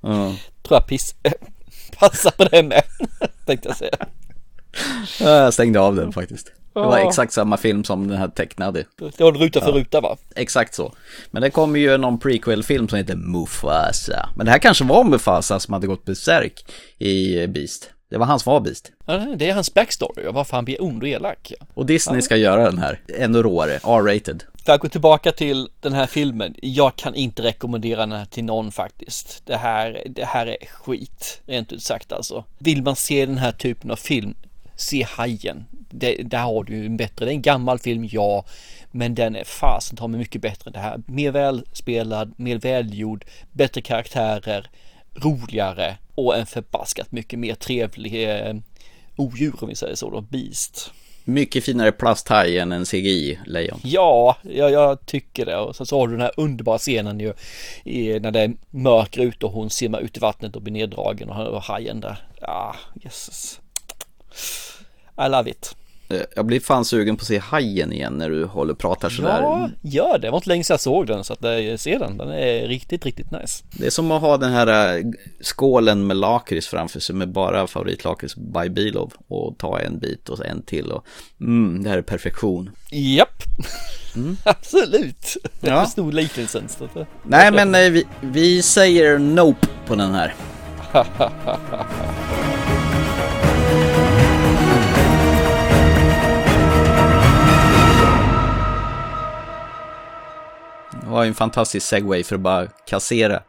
[0.04, 0.34] Mm.
[0.64, 1.16] Tror jag piss...
[2.00, 2.84] passar på det med,
[3.46, 4.08] tänkte jag säga.
[5.20, 6.52] Jag stängde av den faktiskt.
[6.74, 8.84] Det var exakt samma film som den här tecknade.
[9.18, 10.18] Det var ruta för ruta va?
[10.36, 10.94] Exakt så.
[11.32, 14.30] Men det kommer ju någon prequel-film som heter Mufasa.
[14.36, 16.66] Men det här kanske var Mufasa som hade gått besärk
[16.98, 17.90] i Beast.
[18.10, 18.92] Det var han som var Beast.
[19.06, 21.54] Ja, det är hans backstory och varför han blir ond och elak.
[21.60, 21.66] Ja.
[21.74, 24.44] Och Disney ska göra den här, ännu råare, R-rated.
[24.70, 28.44] För att gå tillbaka till den här filmen, jag kan inte rekommendera den här till
[28.44, 29.42] någon faktiskt.
[29.46, 32.44] Det här, det här är skit, rent ut sagt alltså.
[32.58, 34.36] Vill man se den här typen av film,
[34.76, 35.66] se Hajen.
[35.72, 38.46] Det, där har du en bättre, det är en gammal film, ja,
[38.92, 41.02] men den är fasen ta mig mycket bättre än det här.
[41.06, 44.70] Mer välspelad, mer välgjord, bättre karaktärer,
[45.16, 48.56] roligare och en förbaskat mycket mer trevlig eh,
[49.16, 50.92] odjur om vi säger så då, Beast.
[51.24, 53.80] Mycket finare plasthaj än en CGI-lejon.
[53.84, 55.58] Ja, jag, jag tycker det.
[55.58, 57.34] Och sen så har du den här underbara scenen ju
[57.84, 61.30] i, när det är mörker ute och hon simmar ut i vattnet och blir neddragen
[61.30, 62.26] och, och hajen där.
[62.42, 63.60] Ah, ja, jösses.
[65.26, 65.76] I love it.
[66.10, 69.10] Eh, jag blir fan sugen på att se Hajen igen när du håller och pratar
[69.10, 69.42] sådär.
[69.42, 70.28] Ja, gör det.
[70.28, 72.18] Det var inte länge sedan jag såg den så att jag eh, ser den.
[72.18, 73.64] Den är riktigt, riktigt nice.
[73.72, 75.04] Det är som att ha den här eh,
[75.42, 80.46] skålen med lakrits framför sig med bara favoritlakrits by Bilov och ta en bit och
[80.46, 81.06] en till och
[81.42, 82.70] mm, det här är perfektion.
[82.92, 83.44] Japp,
[84.16, 84.38] mm.
[84.44, 85.38] absolut.
[85.60, 85.86] Jag ja.
[85.86, 86.68] förstod liknelsen.
[87.24, 90.36] Nej, men vi, vi säger nope på den här.
[101.20, 103.44] Var en fantastisk segway för att bara kassera.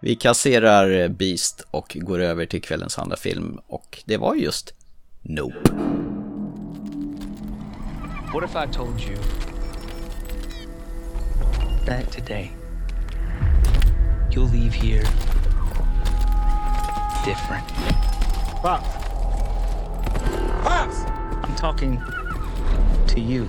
[0.00, 4.74] Vi kasserar Beast och går över till kvällens andra film och det var just
[5.22, 5.70] Nope.
[8.34, 9.16] What if I told you
[11.86, 12.50] that today
[14.30, 15.04] you'll leave here
[17.24, 17.68] different?
[18.62, 18.88] Pops!
[20.64, 20.96] Pops!
[21.42, 22.00] I'm talking
[23.08, 23.44] to you.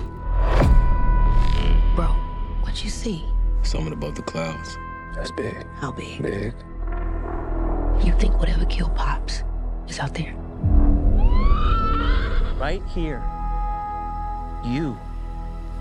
[1.96, 2.08] Bro,
[2.64, 3.31] what you see?
[3.62, 4.76] Someone above the clouds.
[5.14, 5.66] That's big.
[5.76, 6.22] How big?
[6.22, 6.54] Big.
[8.04, 9.44] You think whatever killed Pops
[9.88, 10.34] is out there?
[12.58, 13.22] Right here,
[14.64, 14.98] you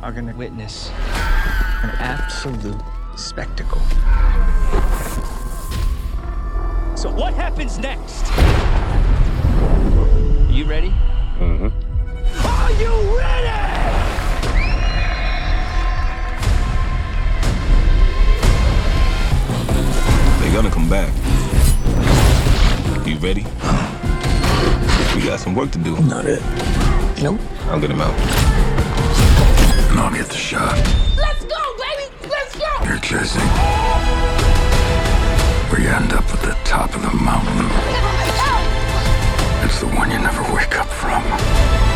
[0.01, 2.81] are gonna witness an absolute
[3.15, 3.81] spectacle.
[6.95, 8.25] So what happens next?
[10.47, 10.89] Are you ready?
[11.39, 11.69] Mm-hmm.
[12.47, 13.70] Are you ready?
[20.51, 21.13] They're gonna come back.
[23.07, 23.45] You ready?
[25.15, 25.97] We got some work to do.
[26.01, 26.41] Not it.
[27.23, 27.39] Nope.
[27.69, 28.13] I'll get him out.
[29.89, 30.75] And I'll get the shot.
[31.15, 32.11] Let's go, baby!
[32.29, 32.67] Let's go!
[32.83, 33.47] You're chasing.
[35.69, 37.67] Where you end up at the top of the mountain.
[39.63, 41.90] It's the one you never wake up from.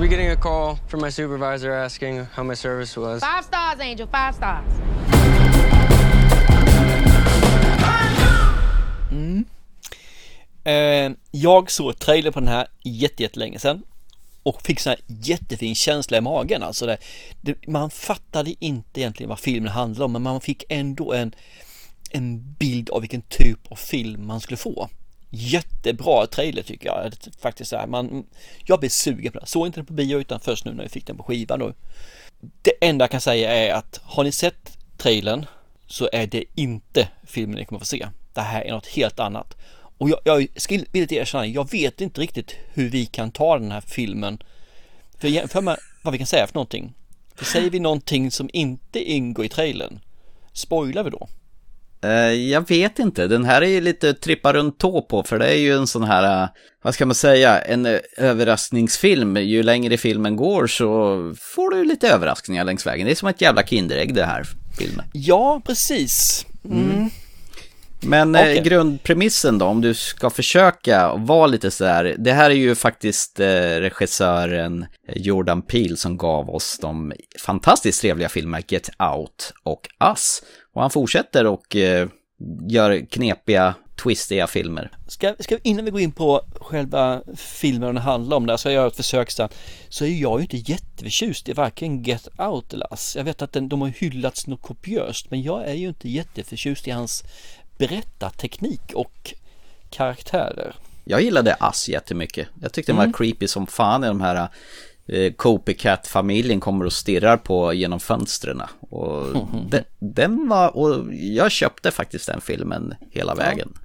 [0.00, 3.22] You'll be getting a call from my supervisor asking how my service was.
[3.22, 4.06] Five stars, Angel.
[4.06, 4.64] Five stars.
[9.10, 9.44] Mm.
[10.64, 13.82] Eh, jag såg trailer på den här jättelänge sedan
[14.42, 16.62] och fick sån här jättefin känsla i magen.
[16.62, 16.98] Alltså det,
[17.40, 21.34] det, man fattade inte egentligen vad filmen handlade om, men man fick ändå en,
[22.10, 24.88] en bild av vilken typ av film man skulle få.
[25.30, 27.72] Jättebra trailer tycker jag faktiskt.
[27.72, 27.86] Är.
[27.86, 28.26] Man,
[28.64, 29.46] jag blev sugen på den.
[29.46, 31.74] Såg inte den på bio utan först nu när vi fick den på skiva nu.
[32.62, 35.46] Det enda jag kan säga är att har ni sett trailern
[35.86, 38.08] så är det inte filmen ni kommer få se.
[38.34, 39.56] Det här är något helt annat.
[39.98, 43.72] Och jag, jag ska villigt erkänna, jag vet inte riktigt hur vi kan ta den
[43.72, 44.42] här filmen.
[45.18, 46.94] För jämför med vad vi kan säga för någonting.
[47.34, 50.00] För säger vi någonting som inte ingår i trailern,
[50.52, 51.28] spoilar vi då?
[52.04, 55.46] Uh, jag vet inte, den här är ju lite trippa runt tå på för det
[55.46, 56.48] är ju en sån här, uh,
[56.82, 59.36] vad ska man säga, en uh, överraskningsfilm.
[59.36, 60.86] Ju längre filmen går så
[61.38, 63.06] får du lite överraskningar längs vägen.
[63.06, 64.44] Det är som ett jävla Kinderägg det här
[64.78, 65.06] filmen.
[65.12, 66.46] Ja, precis.
[66.64, 66.90] Mm.
[66.90, 67.10] Mm.
[68.02, 68.56] Men okay.
[68.56, 73.40] eh, grundpremissen då, om du ska försöka vara lite sådär, det här är ju faktiskt
[73.40, 73.46] eh,
[73.80, 74.86] regissören
[75.16, 77.12] Jordan Peele som gav oss de
[77.46, 80.42] fantastiskt trevliga filmerna Get Out och Us.
[80.72, 82.08] Och han fortsätter och eh,
[82.68, 84.90] gör knepiga, twistiga filmer.
[85.08, 88.74] Ska, ska, innan vi går in på själva filmen det handlar om där så jag
[88.74, 89.48] gör ett försök sen.
[89.88, 93.16] Så är jag ju inte jätteförtjust i varken Get Out eller Us.
[93.16, 96.88] Jag vet att den, de har hyllats något kopiöst men jag är ju inte jätteförtjust
[96.88, 97.24] i hans
[97.78, 99.34] berättarteknik och
[99.90, 100.74] karaktärer.
[101.04, 102.48] Jag gillade Ass jättemycket.
[102.60, 103.12] Jag tyckte den var mm.
[103.12, 104.48] creepy som fan i de här
[105.06, 108.62] eh, Copycat-familjen kommer och stirrar på genom fönstren.
[108.90, 109.84] Och mm.
[109.98, 113.72] den, var, och jag köpte faktiskt den filmen hela vägen.
[113.74, 113.80] Ja.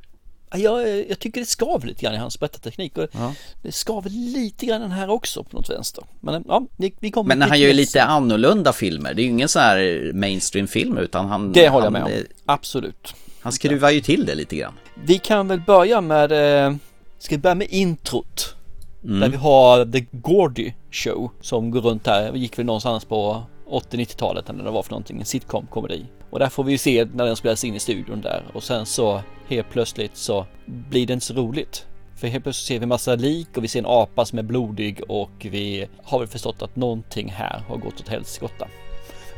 [0.57, 3.33] Jag, jag, tycker det skaver lite grann i hans berättarteknik och ja.
[3.61, 6.03] det skaver lite grann den här också på något vänster.
[6.19, 6.65] Men ja,
[6.99, 9.13] vi, kommer Men han gör ju lite annorlunda filmer.
[9.13, 11.51] Det är ju ingen sån här mainstream-film utan han...
[11.51, 12.11] Det håller jag med om.
[12.45, 13.15] Absolut.
[13.41, 14.73] Han skruvar ju till det lite grann.
[15.03, 16.75] Vi kan väl börja med, eh,
[17.19, 18.55] ska vi börja med introt?
[19.03, 19.19] Mm.
[19.19, 23.43] Där vi har The Gordy Show som går runt här, vi gick väl någonstans på
[23.69, 26.05] 80-90-talet eller det var för någonting, en sitcom-komedi.
[26.29, 28.85] Och där får vi ju se när den spelas in i studion där och sen
[28.85, 31.85] så helt plötsligt så blir det inte så roligt.
[32.15, 35.01] För helt plötsligt ser vi massa lik och vi ser en apa som är blodig
[35.07, 38.67] och vi har väl förstått att någonting här har gått åt helskotta.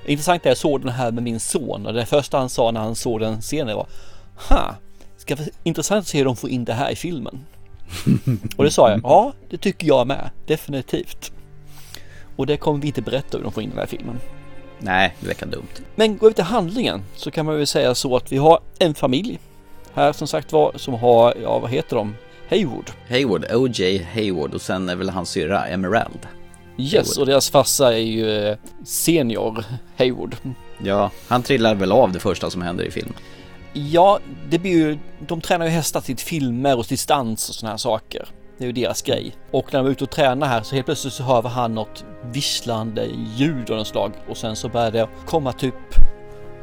[0.05, 2.81] Intressant är jag såg den här med min son och det första han sa när
[2.81, 3.87] han såg den scenen var
[4.49, 4.75] Ha,
[5.17, 7.45] ska vara intressant att se hur de får in det här i filmen.
[8.57, 11.31] och det sa jag, ja det tycker jag med, definitivt.
[12.37, 14.19] Och det kommer vi inte berätta hur de får in den här filmen.
[14.79, 15.67] Nej, det verkar dumt.
[15.95, 18.93] Men går vi till handlingen så kan man väl säga så att vi har en
[18.93, 19.39] familj
[19.93, 22.15] här som sagt var som har, ja vad heter de?
[22.49, 22.91] Haywood.
[23.09, 24.07] Haywood, O.J.
[24.13, 26.27] Haywood och sen är väl hans syrra Emerald.
[26.77, 29.65] Yes, och deras farsa är ju eh, senior
[29.97, 30.35] Haywood.
[30.83, 33.13] Ja, han trillar väl av det första som händer i filmen.
[33.73, 34.19] Ja,
[34.49, 34.97] det blir ju,
[35.27, 38.27] de tränar ju hästar till filmer och distans och sådana här saker.
[38.57, 39.35] Det är ju deras grej.
[39.51, 42.05] Och när de är ute och tränar här så helt plötsligt så hör han något
[42.23, 45.75] visslande ljud av något slag och sen så börjar det komma typ,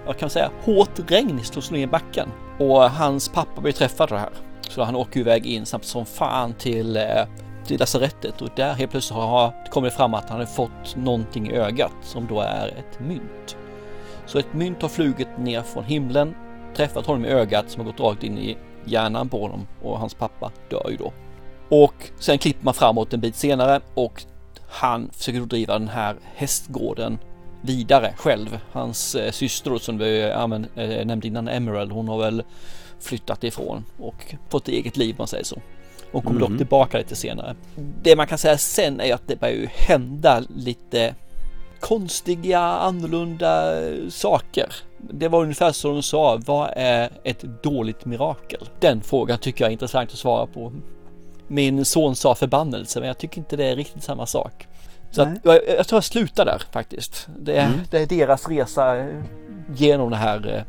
[0.06, 2.28] vad kan man säga, hårt regn slår ner i backen.
[2.58, 4.32] Och hans pappa blir träffad av det här.
[4.68, 7.24] Så han åker iväg in snabbt som fan till eh,
[7.64, 11.50] till lasarettet och där helt plötsligt har det kommit fram att han har fått någonting
[11.50, 13.56] i ögat som då är ett mynt.
[14.26, 16.34] Så ett mynt har flugit ner från himlen,
[16.76, 20.14] träffat honom i ögat som har gått rakt in i hjärnan på honom och hans
[20.14, 21.12] pappa dör ju då.
[21.74, 24.22] Och sen klipper man framåt en bit senare och
[24.68, 27.18] han försöker då driva den här hästgården
[27.62, 28.58] vidare själv.
[28.72, 32.42] Hans eh, syster som vi eh, nämnde innan, Emerald, hon har väl
[33.00, 35.60] flyttat ifrån och fått eget liv om man säger så
[36.12, 36.50] och kommer mm.
[36.50, 37.54] dock tillbaka lite senare.
[38.02, 41.14] Det man kan säga sen är att det börjar ju hända lite
[41.80, 44.74] konstiga, annorlunda saker.
[44.98, 48.68] Det var ungefär som de sa, vad är ett dåligt mirakel?
[48.80, 50.72] Den frågan tycker jag är intressant att svara på.
[51.48, 54.66] Min son sa förbannelse, men jag tycker inte det är riktigt samma sak.
[55.10, 57.28] Så att, jag, jag, tror jag slutar där faktiskt.
[57.38, 57.80] Det är, mm.
[57.90, 59.06] det är deras resa
[59.76, 60.62] genom de här eh,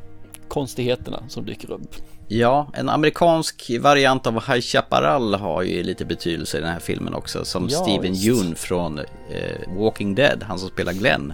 [0.47, 1.95] konstigheterna som dyker upp.
[2.27, 7.13] Ja, en amerikansk variant av High Chaparral har ju lite betydelse i den här filmen
[7.13, 7.45] också.
[7.45, 11.33] Som ja, Steven Yeun från eh, Walking Dead, han som spelar Glenn.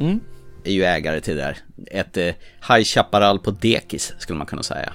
[0.00, 0.20] Mm.
[0.64, 1.58] Är ju ägare till det där.
[1.90, 2.34] Ett eh,
[2.74, 4.92] High Chaparral på dekis skulle man kunna säga.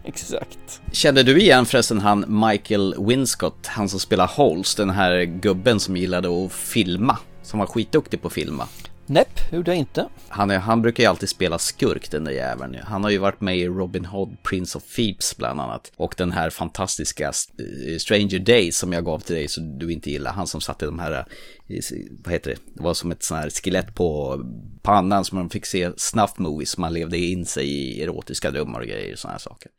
[0.04, 0.80] Exakt.
[0.92, 5.96] Kände du igen förresten han Michael Winscott, han som spelar Holst, den här gubben som
[5.96, 7.18] gillade att filma.
[7.42, 8.68] Som var skitduktig på att filma.
[9.06, 10.08] Näpp, gjorde jag inte.
[10.28, 12.78] Han, är, han brukar ju alltid spela skurk den där jäveln.
[12.84, 15.92] Han har ju varit med i Robin Hood, Prince of Thieves bland annat.
[15.96, 20.10] Och den här fantastiska eh, Stranger Days som jag gav till dig så du inte
[20.10, 20.32] gillar.
[20.32, 21.76] Han som satte de här, eh,
[22.24, 24.40] vad heter det, det var som ett sånt här skelett på
[24.82, 26.78] pannan som man fick se snuff movies.
[26.78, 29.70] Man levde in sig i erotiska drömmar och grejer och sådana här saker.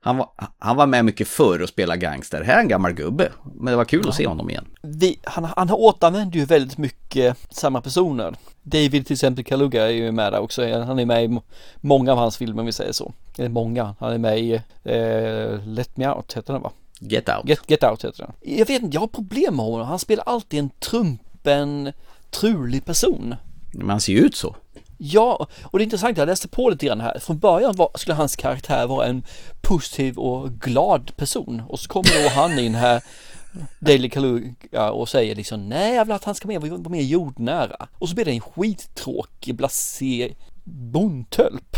[0.00, 2.42] Han var, han var med mycket förr och spelade gangster.
[2.42, 3.32] Här är en gammal gubbe.
[3.54, 4.08] Men det var kul ja.
[4.08, 4.64] att se honom igen.
[4.82, 8.34] Vi, han, han återanvänder ju väldigt mycket samma personer.
[8.62, 10.72] David till exempel Kaluga är ju med där också.
[10.72, 11.40] Han är med i
[11.80, 13.12] många av hans filmer om vi säger så.
[13.38, 13.94] Eller många.
[14.00, 16.72] Han är med i eh, Let Me Out heter den va?
[17.00, 17.48] Get Out.
[17.48, 18.56] Get, Get Out heter den.
[18.58, 19.86] Jag vet inte, jag har problem med honom.
[19.86, 21.92] Han spelar alltid en trumpen,
[22.30, 23.34] trulig person.
[23.72, 24.56] Men han ser ju ut så.
[25.00, 27.18] Ja, och det är intressant, jag läste på lite grann här.
[27.18, 29.22] Från början var, skulle hans karaktär vara en
[29.60, 31.62] positiv och glad person.
[31.68, 33.02] Och så kommer då han in här,
[33.78, 37.88] Daily Kaluga och säger liksom nej jag vill att han ska med, vara mer jordnära.
[37.98, 40.34] Och så blir det en skittråkig, blasé
[40.64, 41.76] bondtölp.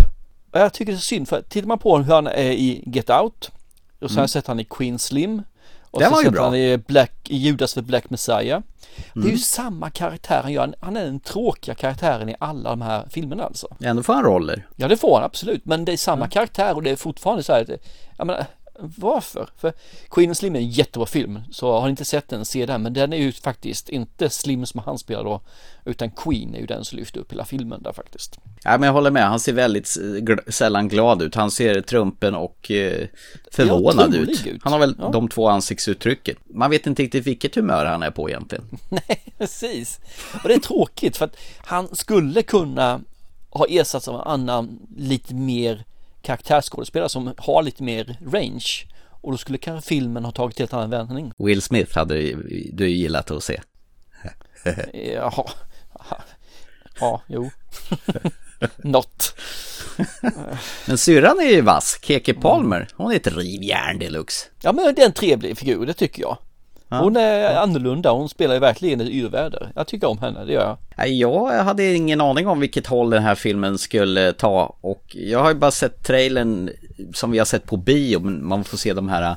[0.52, 3.10] Och jag tycker det är synd för tittar man på hur han är i Get
[3.10, 3.50] Out
[4.00, 5.42] och har jag sett han i Queen Slim
[5.90, 6.44] och Den var ju bra.
[6.44, 8.60] han i Black, Judas the Black Messiah.
[9.14, 9.38] Det är ju Mm.
[9.38, 10.74] samma karaktär han gör.
[10.80, 13.68] Han är den tråkiga karaktären i alla de här filmerna alltså.
[13.80, 14.66] Ändå får han roller.
[14.76, 17.52] Ja det får han absolut, men det är samma karaktär och det är fortfarande så
[17.52, 17.68] här, att,
[18.18, 18.44] jag menar,
[18.80, 19.48] varför?
[19.56, 19.72] För
[20.10, 22.82] Queen and Slim är en jättebra film, så har ni inte sett den, se den,
[22.82, 25.40] men den är ju faktiskt inte Slim som han spelar då,
[25.84, 28.38] utan Queen är ju den som lyfter upp hela filmen där faktiskt.
[28.64, 31.34] Ja, men jag håller med, han ser väldigt gl- sällan glad ut.
[31.34, 33.06] Han ser trumpen och eh,
[33.52, 34.46] förvånad ut.
[34.46, 34.60] ut.
[34.64, 35.08] Han har väl Ja.
[35.12, 36.36] de två ansiktsuttrycken.
[36.46, 38.64] Man vet inte riktigt vilket humör han är på egentligen.
[38.88, 40.00] Nej, precis.
[40.42, 43.00] Och det är tråkigt för att han skulle kunna
[43.50, 45.84] ha ersatts av en annan lite mer
[46.22, 48.86] karaktärsskådespelare som har lite mer range.
[49.22, 51.32] Och då skulle kanske filmen ha tagit helt annan vändning.
[51.38, 52.14] Will Smith hade
[52.72, 53.60] du gillat att se.
[55.14, 55.50] Jaha.
[57.00, 57.50] Ja, jo.
[58.76, 59.34] Något.
[60.86, 62.88] Men syrran är ju vass, Keke Palmer.
[62.96, 64.46] Hon är ett rivjärn deluxe.
[64.62, 66.38] Ja men det är en trevlig figur, det tycker jag.
[66.90, 69.72] Hon är annorlunda, hon spelar ju verkligen ett yrväder.
[69.74, 71.08] Jag tycker om henne, det gör jag.
[71.08, 75.48] Jag hade ingen aning om vilket håll den här filmen skulle ta och jag har
[75.48, 76.70] ju bara sett trailern
[77.14, 79.36] som vi har sett på bio, men man får se de här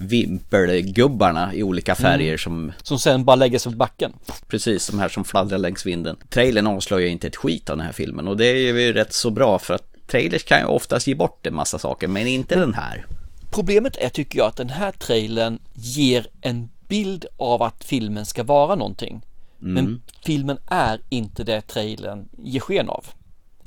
[0.00, 2.38] vimpelgubbarna i olika färger Mm.
[2.38, 4.12] som Som sen bara lägger sig på backen.
[4.48, 6.16] Precis, de här som fladdrar längs vinden.
[6.30, 9.30] Trailern avslöjar inte ett skit av den här filmen och det är ju rätt så
[9.30, 12.74] bra för att trailers kan ju oftast ge bort en massa saker, men inte den
[12.74, 13.06] här.
[13.50, 18.42] Problemet är tycker jag att den här trailern ger en bild av att filmen ska
[18.42, 19.22] vara någonting.
[19.62, 19.74] Mm.
[19.74, 23.06] Men filmen är inte det trailern ger sken av.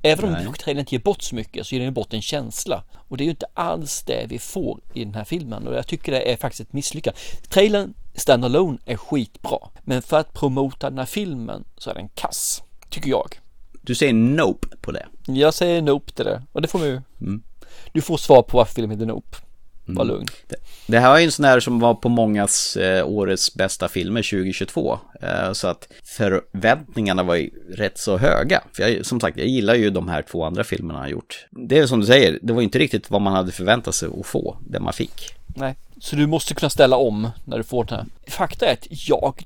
[0.01, 0.47] Även Nej.
[0.47, 2.83] om trailern inte ger bort så mycket så ger den bort en känsla.
[3.07, 5.87] Och det är ju inte alls det vi får i den här filmen och jag
[5.87, 7.19] tycker det är faktiskt ett misslyckande.
[7.49, 9.57] Trailern standalone är skitbra.
[9.83, 12.63] Men för att promota den här filmen så är den kass.
[12.89, 13.39] Tycker jag.
[13.81, 15.05] Du säger nope på det.
[15.25, 17.01] Jag säger Nope till det och det får du.
[17.21, 17.43] Mm.
[17.91, 19.37] Du får svar på varför filmen heter Nope.
[19.85, 20.15] Var Mm.
[20.15, 20.27] lugn.
[20.47, 20.55] Det,
[20.87, 24.21] det här är ju en sån här som var på mångas eh, årets bästa filmer
[24.21, 24.99] 2022.
[25.21, 28.61] Eh, så att förväntningarna var ju rätt så höga.
[28.73, 31.45] För jag, som sagt, jag gillar ju de här två andra filmerna han gjort.
[31.51, 34.25] Det är som du säger, det var inte riktigt vad man hade förväntat sig att
[34.25, 35.33] få, det man fick.
[35.47, 38.05] Nej, så du måste kunna ställa om när du får den här.
[38.31, 39.43] Fakta är att jag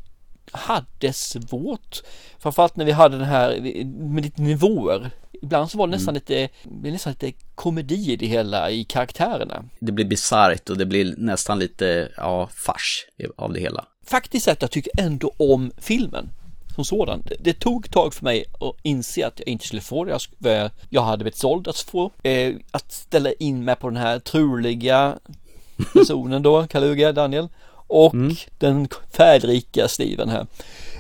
[0.51, 2.01] hade svårt,
[2.39, 3.59] framförallt när vi hade den här
[3.99, 5.11] med lite nivåer.
[5.41, 8.83] Ibland så var det nästan lite, det blev nästan lite komedi i det hela i
[8.83, 9.65] karaktärerna.
[9.79, 13.85] Det blir bisarrt och det blir nästan lite, ja, fars av det hela.
[14.05, 16.29] Faktiskt att jag tycker ändå om filmen
[16.75, 17.23] som sådan.
[17.25, 20.71] Det, det tog tag för mig att inse att jag inte skulle få det jag,
[20.89, 22.11] jag hade blivit såld att få.
[22.23, 25.19] Eh, att ställa in mig på den här troliga
[25.93, 27.47] personen då, Kaluga, Daniel.
[27.71, 28.15] Och
[28.57, 30.47] den färdrika Steven här.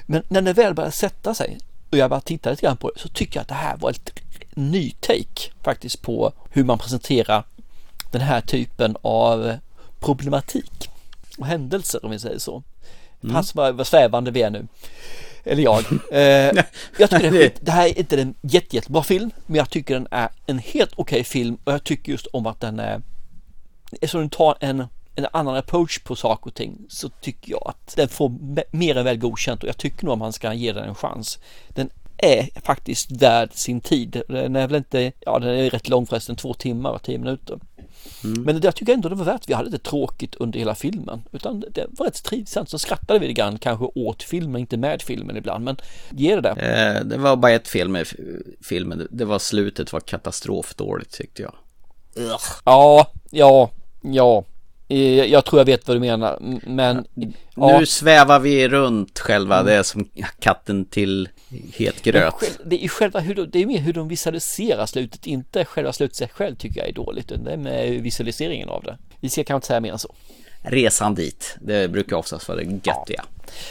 [0.05, 1.57] Men när det väl började sätta sig
[1.91, 3.89] och jag bara tittade lite grann på det så tycker jag att det här var
[3.89, 4.19] ett
[4.53, 7.43] ny take faktiskt på hur man presenterar
[8.11, 9.57] den här typen av
[9.99, 10.89] problematik
[11.37, 12.63] och händelser om vi säger så.
[13.23, 13.35] Mm.
[13.35, 14.67] Pass vad, vad svävande vi är nu.
[15.43, 15.83] Eller jag.
[16.11, 16.63] Eh,
[16.97, 20.07] jag tycker det, det här är inte en jätte, jättebra film, men jag tycker den
[20.11, 23.01] är en helt okej film och jag tycker just om att den är,
[23.91, 24.85] eftersom den tar en,
[25.19, 28.97] en annan approach på saker och ting så tycker jag att den får me- mer
[28.97, 31.39] än väl godkänt och jag tycker nog att man ska ge den en chans.
[31.69, 34.21] Den är faktiskt värd sin tid.
[34.27, 37.59] Den är väl inte, ja den är rätt lång förresten, två timmar och tio minuter.
[38.21, 41.59] Men jag tycker ändå det var värt, vi hade inte tråkigt under hela filmen utan
[41.59, 42.69] det var rätt trivsamt.
[42.69, 45.77] Så skrattade vi lite grann, kanske åt filmen, inte med filmen ibland, men
[46.09, 46.97] ge det där.
[46.97, 48.07] Eh, det var bara ett fel med
[48.61, 51.53] filmen, det var slutet var katastrofdåligt tyckte jag.
[52.65, 53.69] Ja, ja,
[54.01, 54.43] ja.
[54.89, 57.05] Eh, Jag tror jag vet vad du menar, men
[57.55, 57.79] ja.
[57.79, 61.29] Nu svävar vi runt själva, det är som katten till
[61.73, 62.33] het gröt.
[62.65, 66.15] Det är själva hur de, det är mer hur de visualiserar slutet, inte själva slutet
[66.17, 68.97] sig själv tycker jag är dåligt, utan det är med visualiseringen av det.
[69.19, 70.15] Vi ska kanske inte säga mer än så.
[70.61, 73.25] Resan dit, det brukar oftast vara det göttiga.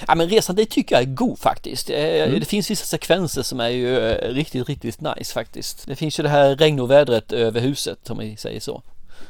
[0.06, 1.90] Ja men resan dit tycker jag är god faktiskt.
[1.90, 2.40] Eh, Mm.
[2.40, 5.86] Det finns vissa sekvenser som är ju eh, riktigt, riktigt nice faktiskt.
[5.86, 8.82] Det finns ju det här regnovädret över huset om vi säger så.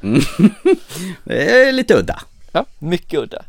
[0.02, 0.20] Mm.
[1.24, 2.22] det är lite udda.
[2.52, 3.42] Ja, mycket udda.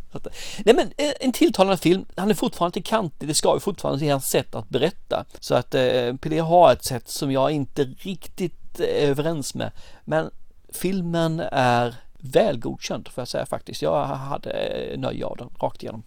[0.66, 4.00] Nej men eh, en tilltalande film, han är fortfarande inte kantig, det ska ju fortfarande
[4.00, 5.26] till hans sätt att berätta.
[5.40, 9.72] Så att eh, PD har ett sätt som jag inte riktigt är överens med.
[10.06, 10.30] Men
[10.74, 13.82] filmen är väl godkänd får jag säga faktiskt.
[13.82, 16.04] Jag hade eh, nöje av den rakt igenom.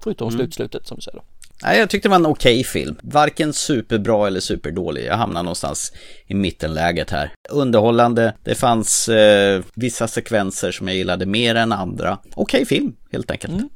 [0.00, 0.38] Förutom Mm.
[0.38, 1.24] slutslutet som du säger då.
[1.62, 2.96] Nej, jag tyckte det var en okej okay film.
[3.02, 5.04] Varken superbra eller superdålig.
[5.04, 5.92] Jag hamnar någonstans
[6.26, 7.32] i mittenläget här.
[7.50, 8.34] Underhållande.
[8.44, 12.18] Det fanns eh, vissa sekvenser som jag gillade mer än andra.
[12.34, 13.52] Okej okay film, helt enkelt.
[13.52, 13.68] Mm.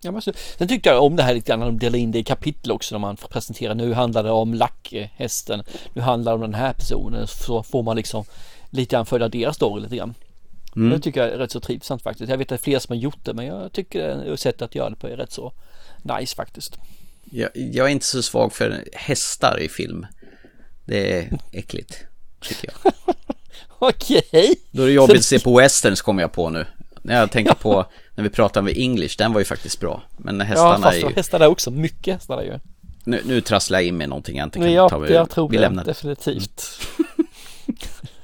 [0.00, 0.22] Ja, men
[0.58, 2.94] sen tyckte jag om det här lite grann, de delar in det i kapitel också
[2.94, 3.74] när man presenterar.
[3.74, 5.62] Nu handlar det om lackhästen,
[5.94, 7.26] nu handlar det om den här personen.
[7.26, 8.24] Så får man liksom
[8.70, 10.14] lite grann följa deras story lite grann.
[10.76, 10.90] Mm.
[10.90, 12.30] Det tycker jag är rätt så trivsamt faktiskt.
[12.30, 14.74] Jag vet att det är fler som har gjort det, men jag tycker sättet att
[14.74, 15.52] göra det på är rätt så
[16.02, 16.78] nice faktiskt.
[17.30, 20.06] Jag, jag är inte så svag för hästar i film.
[20.84, 22.04] Det är äckligt,
[22.40, 22.92] tycker jag.
[23.78, 24.22] Okej.
[24.28, 24.54] Okay.
[24.70, 26.66] Då är det jobbigt att se på westerns kommer jag på nu.
[27.02, 30.02] När jag tänker på när vi pratar med English, den var ju faktiskt bra.
[30.16, 31.14] Men hästarna ja, fast är ju...
[31.14, 32.58] hästar där också, mycket hästar ju.
[33.04, 34.98] Nu, nu trasslar jag in med någonting jag inte kan ja, ta.
[34.98, 36.80] Vi, jag tror vi det, definitivt.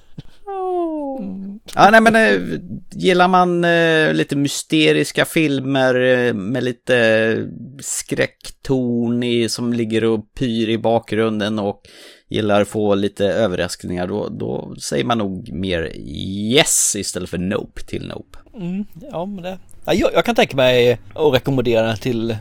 [1.18, 1.60] Mm.
[1.74, 7.48] Ja, nej men äh, gillar man äh, lite mysteriska filmer äh, med lite
[7.80, 11.82] skräckton i, som ligger och pyr i bakgrunden och
[12.28, 17.82] gillar att få lite överraskningar, då, då säger man nog mer yes istället för nope
[17.82, 18.38] till nope.
[18.54, 22.36] Mm, ja, men det, ja, jag, jag, kan tänka mig att rekommendera till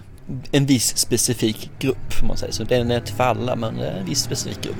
[0.52, 2.64] en viss specifik grupp, om man säger så.
[2.64, 4.76] Den är inte för alla, men en viss specifik grupp.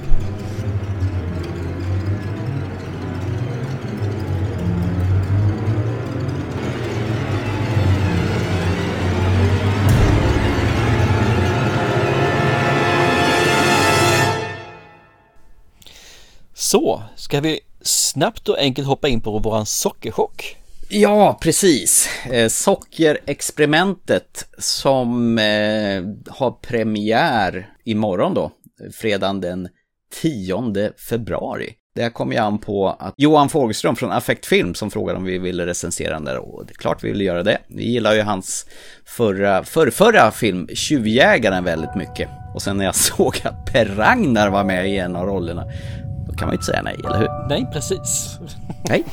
[16.62, 20.58] Så, ska vi snabbt och enkelt hoppa in på våran sockerchock?
[20.90, 22.10] Ja, precis.
[22.32, 28.52] Eh, sockerexperimentet som eh, har premiär imorgon då,
[28.94, 29.70] fredagen den
[30.22, 31.74] 10 februari.
[31.96, 35.66] Det kom ju an på att Johan Fogelström från Affektfilm som frågade om vi ville
[35.66, 37.58] recensera den där och det är klart vi ville göra det.
[37.68, 38.66] Vi gillar ju hans
[39.06, 42.30] förra, för, förra film Tjuvjägaren väldigt mycket.
[42.54, 45.66] Och sen när jag såg att Per Ragnar var med i en av rollerna
[46.42, 47.48] kan man ju inte säga nej, eller hur?
[47.50, 48.40] Nej, precis.
[48.90, 49.04] Nej.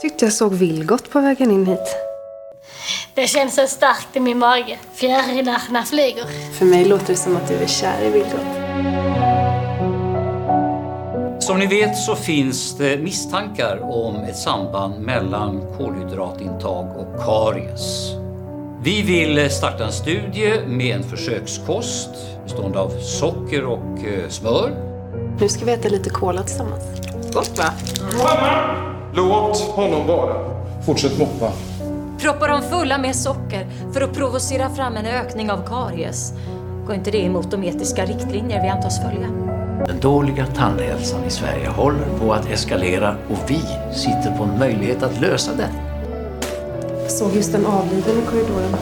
[0.00, 1.96] Tyckte jag såg Vilgot på vägen in hit.
[3.14, 4.78] Det känns så starkt i min mage.
[4.94, 6.52] Fjärilarna flyger.
[6.52, 8.40] För mig låter det som att du är kär i Vilgot.
[11.42, 18.21] Som ni vet så finns det misstankar om ett samband mellan kolhydratintag och karies.
[18.84, 22.10] Vi vill starta en studie med en försökskost
[22.44, 24.70] bestående av socker och eh, smör.
[25.40, 26.84] Nu ska vi äta lite kola tillsammans.
[27.32, 27.64] Gott va?
[28.12, 28.74] Johanna!
[29.14, 30.34] Låt honom vara.
[30.86, 31.52] Fortsätt moppa.
[32.18, 36.32] Proppar de fulla med socker för att provocera fram en ökning av karies?
[36.86, 39.28] Går inte det emot de etiska riktlinjer vi antas följa?
[39.86, 43.60] Den dåliga tandhälsan i Sverige håller på att eskalera och vi
[43.94, 45.91] sitter på en möjlighet att lösa det.
[47.08, 48.76] Såg just en avliden i korridoren.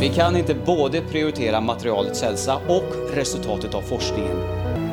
[0.00, 2.84] Vi kan inte både prioritera materialets hälsa och
[3.14, 4.36] resultatet av forskningen.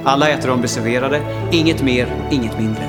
[0.06, 2.84] Alla äter de reserverade, inget mer, inget mindre.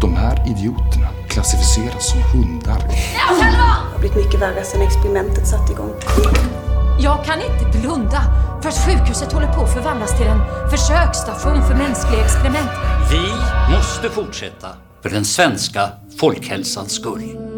[0.00, 2.78] De här idioterna klassificeras som hundar.
[2.88, 3.58] Det
[3.92, 5.94] har blivit mycket värre sedan experimentet satte igång.
[7.00, 8.22] Jag kan inte blunda
[8.62, 12.70] för att sjukhuset håller på att förvandlas till en försöksstation för mänskliga experiment.
[13.10, 13.32] Vi
[13.76, 14.68] måste fortsätta
[15.02, 15.88] för den svenska
[16.20, 17.51] folkhälsans skull.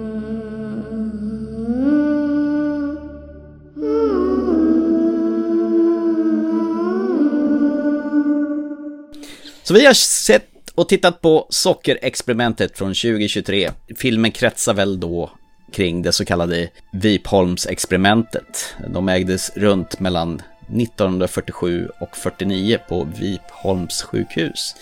[9.64, 13.70] Så vi har sett och tittat på Sockerexperimentet från 2023.
[13.96, 15.30] Filmen kretsar väl då
[15.72, 18.74] kring det så kallade Vipholmsexperimentet.
[18.88, 24.74] De ägdes runt mellan 1947 och 49 på Vipholms sjukhus.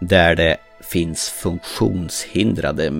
[0.00, 2.92] Där det finns funktionshindrade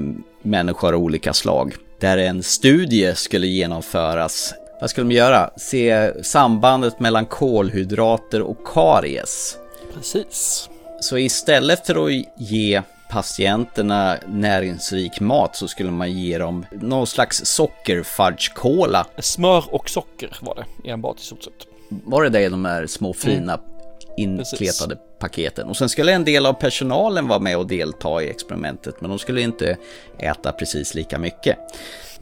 [0.42, 1.74] människor av olika slag.
[2.00, 4.54] Där en studie skulle genomföras.
[4.80, 5.50] Vad skulle de göra?
[5.56, 9.56] Se sambandet mellan kolhydrater och karies.
[9.94, 10.68] Precis.
[11.00, 17.44] Så istället för att ge patienterna näringsrik mat så skulle man ge dem någon slags
[17.44, 19.06] sockerfudge-cola.
[19.18, 21.66] Smör och socker var det enbart i stort sett.
[21.88, 23.64] Var det det de här små fina mm.
[24.16, 25.18] inkletade Precis.
[25.18, 25.68] paketen?
[25.68, 29.18] Och sen skulle en del av personalen vara med och delta i experimentet men de
[29.18, 29.76] skulle inte
[30.18, 31.58] äta precis lika mycket.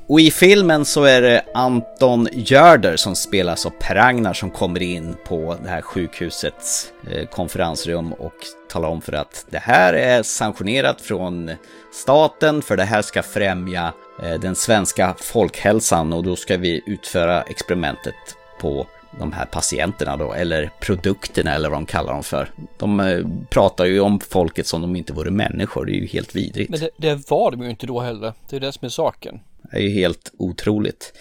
[0.09, 4.83] Och i filmen så är det Anton Görder som spelas av Per Ragnar som kommer
[4.83, 8.35] in på det här sjukhusets eh, konferensrum och
[8.69, 11.51] talar om för att det här är sanktionerat från
[11.93, 13.93] staten för det här ska främja
[14.23, 18.15] eh, den svenska folkhälsan och då ska vi utföra experimentet
[18.61, 18.87] på
[19.19, 22.51] de här patienterna då, eller produkterna eller vad de kallar dem för.
[22.79, 26.37] De eh, pratar ju om folket som de inte vore människor, det är ju helt
[26.37, 26.71] vidrigt.
[26.71, 29.41] Men det, det var de ju inte då heller, det är det som är saken.
[29.71, 31.13] Det är ju helt otroligt.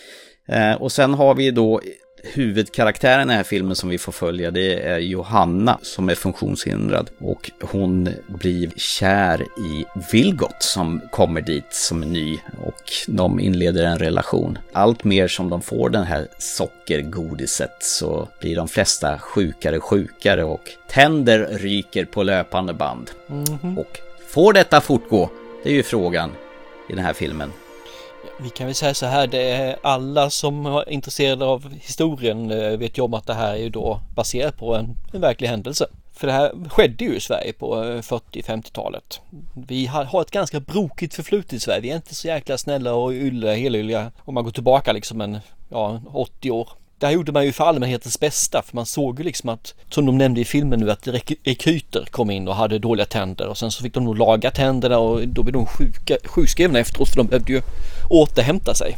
[0.48, 1.82] Eh, och sen har vi då
[2.34, 7.10] huvudkaraktären i den här filmen som vi får följa det är Johanna som är funktionshindrad
[7.20, 14.00] och hon blir kär i Vilgot som kommer dit som ny och de inleder en
[14.00, 14.58] relation.
[14.72, 20.72] Allt mer som de får den här sockergodiset så blir de flesta sjukare sjukare och
[20.88, 23.12] tänder ryker på löpande band.
[23.30, 23.78] Mm -hmm.
[23.78, 25.30] Och får detta fortgå?
[25.64, 26.32] Det är ju frågan
[26.90, 27.52] i den här filmen.
[28.40, 32.78] Vi kan väl säga så här, det är alla som är intresserade av historien eh,
[32.78, 35.88] vet ju om att det här är ju då baserat på en, en verklig händelse.
[36.14, 39.22] För det här skedde ju i Sverige på eh, 40-50-talet.
[39.54, 41.82] Vi har, har, ett ganska brokigt förflutet i Sverige.
[41.82, 45.40] Vi är inte så jäkla snälla och ylla, helylla om man går tillbaka liksom en,
[45.70, 46.70] ja, 80 år.
[47.00, 50.06] Det här gjorde man ju för allmänhetens bästa för man såg ju liksom att, som
[50.06, 51.08] de nämnde i filmen nu, att
[51.44, 54.98] rekryter kom in och hade dåliga tänder och sen så fick de nog laga tänderna
[54.98, 57.62] och då blev de sjuka, sjukskrivna efteråt för de behövde ju
[58.10, 58.98] återhämta sig.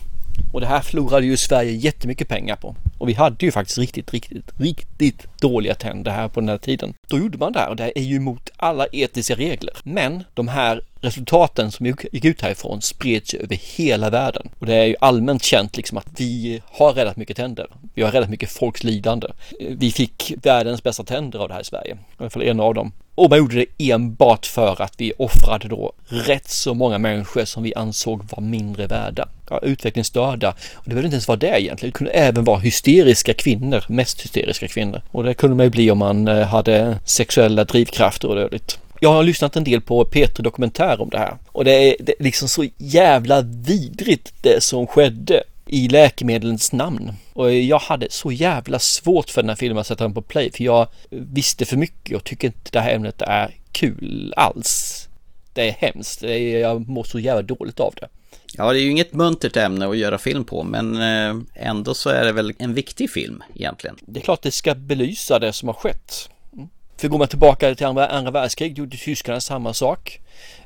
[0.54, 2.76] Och det här förlorade ju Sverige jättemycket pengar på.
[2.98, 6.94] Och vi hade ju faktiskt riktigt, riktigt, riktigt dåliga tänder här på den här tiden.
[7.08, 9.74] Då gjorde man det här och det är ju emot alla etiska regler.
[9.84, 14.50] Men de här resultaten som gick ut härifrån spreds över hela världen.
[14.60, 17.68] Och det är ju allmänt känt liksom att vi har räddat mycket tänder.
[17.94, 19.28] Vi har räddat mycket folks lidande.
[19.60, 21.94] Vi fick världens bästa tänder av det här i Sverige.
[21.94, 22.92] I alla fall en av dem.
[23.16, 27.64] Och man gjorde det enbart för att vi offrade då rätt så många människor som
[27.64, 29.30] vi ansåg var mindre värda.
[29.50, 30.39] Ja, utvecklingsstörda.
[30.48, 31.92] Och det behöver inte ens vara det egentligen.
[31.92, 35.02] Det kunde även vara hysteriska kvinnor, mest hysteriska kvinnor.
[35.12, 38.80] Och det kunde man ju bli om man eh, hade sexuella drivkrafter och dödligt.
[39.00, 42.20] Jag har lyssnat en del på Peter Dokumentär om det här och det är, det
[42.20, 47.12] är liksom så jävla vidrigt det som skedde i läkemedlens namn.
[47.34, 50.52] Och jag hade så jävla svårt för den här filmen att sätta den på play
[50.52, 55.08] för jag visste för mycket och tycker inte det här ämnet är kul alls.
[55.54, 58.08] Det är hemskt, det är, jag mår så jävla dåligt av det.
[58.54, 62.10] Ja, det är ju inget muntert ämne att göra film på, men eh, ändå så
[62.10, 63.96] är det väl en viktig film egentligen.
[64.02, 66.30] Det är klart det ska belysa det som har skett.
[66.54, 66.70] Mm.
[66.98, 70.20] För går man tillbaka till andra, andra världskriget gjorde tyskarna samma sak.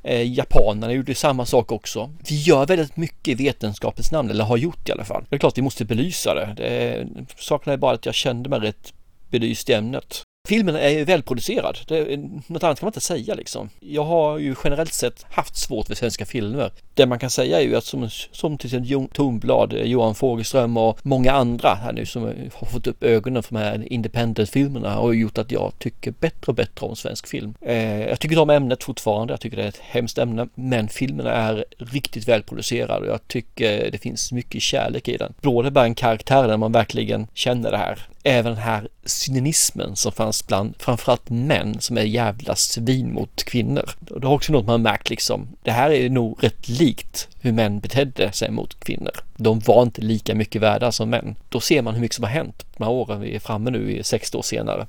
[0.04, 2.12] Eh, japanerna gjorde samma sak också.
[2.30, 5.26] Vi gör väldigt mycket i vetenskapens namn, eller har gjort i alla fall.
[5.30, 6.54] Det är klart vi måste belysa det.
[6.58, 7.08] det
[7.38, 8.94] saken är bara att jag kände mig rätt
[9.30, 10.23] belyst i ämnet.
[10.48, 11.78] Filmen är ju välproducerad.
[11.88, 12.18] Det,
[12.48, 13.70] något annat kan man inte säga liksom.
[13.80, 16.72] Jag har ju generellt sett haft svårt för svenska filmer.
[16.94, 20.78] Det man kan säga är ju att som, som till exempel Jon Tornblad, Johan Fogelström
[20.78, 22.24] och många andra här nu som
[22.54, 26.56] har fått upp ögonen för de här independent-filmerna och gjort att jag tycker bättre och
[26.56, 27.54] bättre om svensk film.
[27.62, 29.34] Eh, jag tycker om ämnet fortfarande.
[29.34, 30.48] Jag tycker det är ett hemskt ämne.
[30.56, 35.34] Men filmen är riktigt välproducerad och jag tycker det finns mycket kärlek i den.
[35.42, 40.12] Både bara en karaktär där man verkligen känner det här även den här cynismen som
[40.12, 43.90] fanns bland framförallt män som är jävla svin mot kvinnor.
[44.10, 45.48] Och det har också något man märkt liksom.
[45.64, 49.12] Det här är nog rätt likt hur män betedde sig mot kvinnor.
[49.38, 51.36] De var inte lika mycket värda som män.
[51.50, 53.92] Då ser man hur mycket som har hänt de här åren vi är framme nu
[53.92, 54.88] i 60 år senare.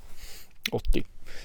[0.72, 1.02] 80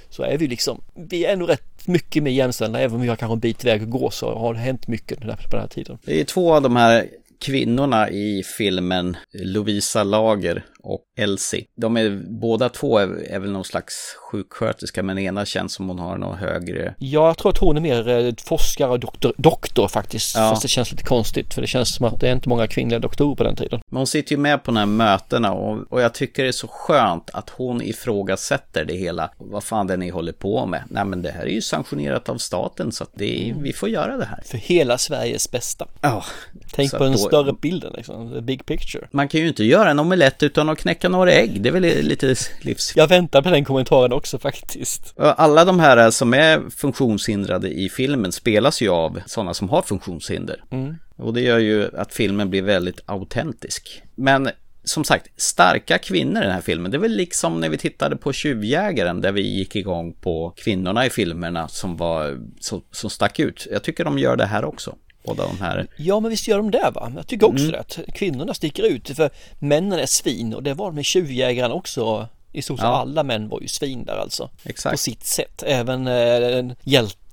[0.10, 3.16] så är vi liksom, vi är nog rätt mycket mer jämställda, även om vi har
[3.16, 5.98] kanske en bit väg att gå så har det hänt mycket på den här tiden.
[6.04, 7.08] Det är två av de här
[7.40, 11.66] kvinnorna i filmen, Lovisa Lager och Elsie.
[11.76, 16.00] De är båda två är, är väl någon slags sjuksköterska men ena känns som hon
[16.00, 16.96] har någon högre.
[16.98, 20.36] Ja, jag tror att hon är mer eh, forskare och doktor, doktor faktiskt.
[20.36, 20.50] Ja.
[20.50, 23.00] Fast det känns lite konstigt för det känns som att det är inte många kvinnliga
[23.00, 23.82] doktorer på den tiden.
[23.92, 26.52] Men hon sitter ju med på de här mötena och, och jag tycker det är
[26.52, 29.32] så skönt att hon ifrågasätter det hela.
[29.38, 30.84] Vad fan det är ni håller på med?
[30.90, 33.64] Nej men det här är ju sanktionerat av staten så att det är, mm.
[33.64, 34.42] vi får göra det här.
[34.46, 35.88] För hela Sveriges bästa.
[36.02, 36.24] Ja.
[36.72, 37.18] Tänk på den då...
[37.18, 39.08] större bilden liksom, the big picture.
[39.12, 41.62] Man kan ju inte göra en omelett utan att knäcka några ägg.
[41.62, 42.94] Det är väl lite livs...
[42.96, 45.14] Jag väntar på den kommentaren också faktiskt.
[45.18, 50.64] Alla de här som är funktionshindrade i filmen spelas ju av sådana som har funktionshinder.
[50.70, 50.96] Mm.
[51.16, 54.02] Och det gör ju att filmen blir väldigt autentisk.
[54.16, 54.50] Men
[54.84, 56.92] som sagt, starka kvinnor i den här filmen.
[56.92, 61.06] Det är väl liksom när vi tittade på Tjuvjägaren där vi gick igång på kvinnorna
[61.06, 63.68] i filmerna som var som, som stack ut.
[63.72, 64.96] Jag tycker de gör det här också.
[65.24, 65.88] Båda de här.
[65.98, 67.12] Ja men visst gör de det va?
[67.16, 67.72] Jag tycker också mm.
[67.96, 68.12] det.
[68.12, 72.80] Kvinnorna sticker ut för männen är svin och det var med Tjuvjägaren också i stort
[72.80, 72.96] sett ja.
[72.96, 74.50] alla män var ju svin där alltså.
[74.64, 74.94] Exakt.
[74.94, 75.64] På sitt sätt.
[75.66, 76.66] Även eh,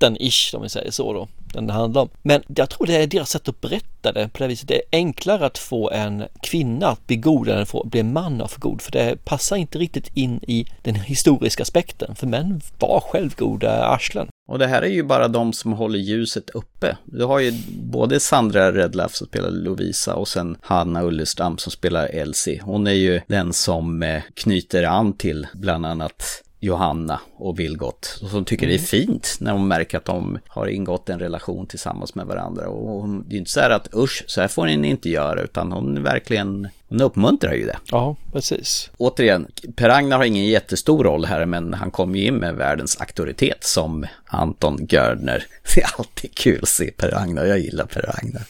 [0.01, 1.29] hjälten-ish om vi säger så då.
[1.53, 2.09] Den det handlar om.
[2.23, 4.69] Men jag tror det är deras sätt att berätta det på det viset.
[4.69, 8.13] Det är enklare att få en kvinna att bli god än att få bli en
[8.13, 8.83] man att få god.
[8.83, 12.15] För det passar inte riktigt in i den historiska aspekten.
[12.15, 14.29] För män var självgoda arslen.
[14.49, 16.97] Och det här är ju bara de som håller ljuset uppe.
[17.05, 22.07] Du har ju både Sandra Redlaff som spelar Lovisa och sen Hanna Ullestam som spelar
[22.07, 22.63] Elsie.
[22.63, 28.05] Hon är ju den som eh, knyter an till bland annat Johanna och Vilgot.
[28.31, 28.77] Som tycker mm.
[28.77, 29.07] det är mm.
[29.07, 32.69] fint när hon märker att de har ingått en relation tillsammans med varandra.
[32.69, 35.43] Och hon, det är inte så här att usch, så här får ni inte göra,
[35.43, 37.79] utan hon verkligen Hon uppmuntrar ju det.
[37.91, 38.91] Ja, precis.
[38.97, 43.01] Återigen, Per Ragnar har ingen jättestor roll här, men han kommer ju in med världens
[43.01, 45.45] auktoritet som Anton Gördner.
[45.75, 48.43] Det är alltid kul att se Per Ragnar, jag gillar Per Ragnar.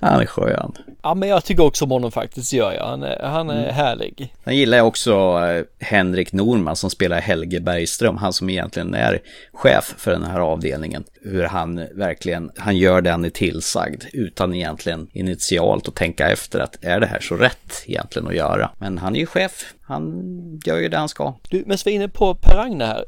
[0.00, 0.72] Han är skön.
[1.02, 2.86] Ja, men jag tycker också om honom faktiskt, gör jag.
[2.86, 3.74] Han är, han är mm.
[3.74, 4.34] härlig.
[4.44, 9.22] Sen gillar jag också eh, Henrik Norman som spelar Helge Bergström, han som egentligen är
[9.52, 11.04] chef för den här avdelningen.
[11.22, 16.60] Hur han verkligen, han gör det han är tillsagd utan egentligen initialt att tänka efter
[16.60, 18.70] att är det här så rätt egentligen att göra?
[18.78, 21.34] Men han är ju chef, han gör ju det han ska.
[21.48, 23.04] Du, men vi är inne på Per Ragnar här.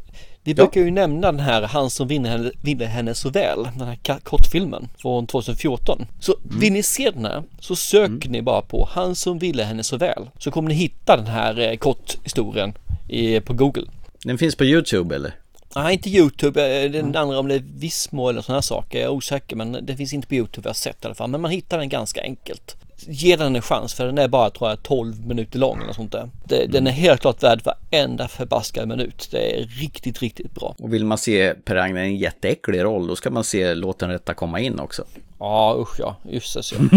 [0.47, 3.89] Vi brukar ju nämna den här Han som vinner henne, vinner henne så väl, den
[3.89, 6.07] här kortfilmen från 2014.
[6.20, 6.61] Så mm.
[6.61, 8.33] vill ni se den här så sök mm.
[8.33, 10.31] ni bara på Han som ville henne så väl.
[10.39, 12.75] Så kommer ni hitta den här eh, korthistorien
[13.09, 13.87] i, på Google.
[14.25, 15.35] Den finns på YouTube eller?
[15.77, 16.89] Nej, inte YouTube.
[16.89, 17.16] Den mm.
[17.16, 18.99] andra om det är Vismo eller sådana saker.
[18.99, 21.31] Jag är osäker, men det finns inte på YouTube jag har sett i alla fall.
[21.31, 24.70] Men man hittar den ganska enkelt ge den en chans för den är bara tror
[24.70, 26.30] jag 12 minuter lång eller sånt där.
[26.45, 26.70] Det, mm.
[26.72, 29.28] Den är helt klart värd varenda förbaskad minut.
[29.30, 30.74] Det är riktigt, riktigt bra.
[30.78, 33.99] Och vill man se Per Ragnar i en jätteäcklig roll då ska man se Låt
[33.99, 35.05] den rätta komma in också.
[35.38, 36.78] Ja usch ja, jösses ja.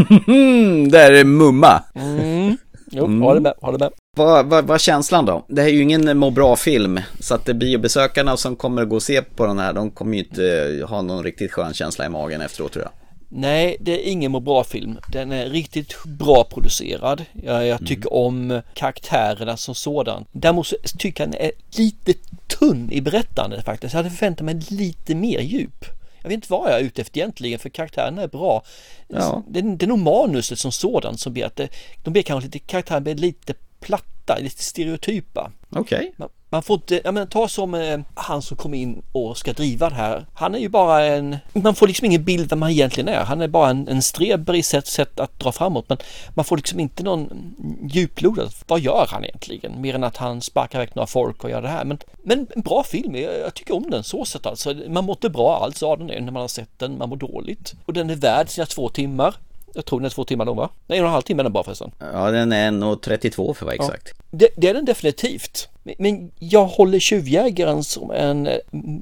[0.91, 1.83] Där är mumma.
[1.95, 2.57] Mm.
[2.91, 3.35] Jo, mm.
[3.35, 3.91] det med, ha det med.
[4.17, 5.45] Vad, vad, vad är känslan då?
[5.47, 6.99] Det här är ju ingen må bra-film.
[7.19, 10.19] Så att biobesökarna som kommer att gå och se på den här, de kommer ju
[10.19, 13.06] inte ha någon riktigt skön känsla i magen efteråt tror jag.
[13.29, 14.99] Nej, det är ingen må bra-film.
[15.11, 17.25] Den är riktigt bra producerad.
[17.43, 18.25] Jag, jag tycker mm.
[18.25, 20.25] om karaktärerna som sådan.
[20.31, 22.13] Däremot tycker jag den är lite
[22.47, 23.93] tunn i berättandet faktiskt.
[23.93, 25.85] Jag hade förväntat mig lite mer djup.
[26.21, 28.63] Jag vet inte vad jag är ute efter egentligen för karaktärerna är bra.
[29.07, 29.43] Ja.
[29.47, 31.69] Det, det är nog manuset som sådant som blir att det,
[32.03, 35.51] de blir kanske lite, karaktärerna blir lite platta, lite stereotypa.
[35.69, 35.97] Okej.
[35.97, 36.11] Okay.
[36.17, 39.53] Man man får inte, ja men ta som eh, han som kom in och ska
[39.53, 40.25] driva det här.
[40.33, 43.23] Han är ju bara en, man får liksom ingen bild vem han egentligen är.
[43.23, 45.85] Han är bara en, en streber i sätt, sätt att dra framåt.
[45.89, 45.97] Men
[46.35, 47.55] man får liksom inte någon
[47.89, 49.81] djuplodad, vad gör han egentligen?
[49.81, 51.85] Mer än att han sparkar väck några folk och gör det här.
[51.85, 54.73] Men, men en bra film, jag, jag tycker om den så sett alltså.
[54.89, 57.73] Man mår inte bra alls av den när man har sett den, man mår dåligt.
[57.85, 59.35] Och den är värd sina två timmar.
[59.73, 60.69] Jag tror den är två timmar lång va?
[60.87, 61.91] Nej, en och en halv timme är den bara förresten.
[61.99, 64.13] Ja, den är 1.32 för att vara exakt.
[64.17, 64.23] Ja.
[64.31, 65.69] Det, det, är den definitivt.
[65.97, 68.49] Men jag håller Tjuvjägaren som en,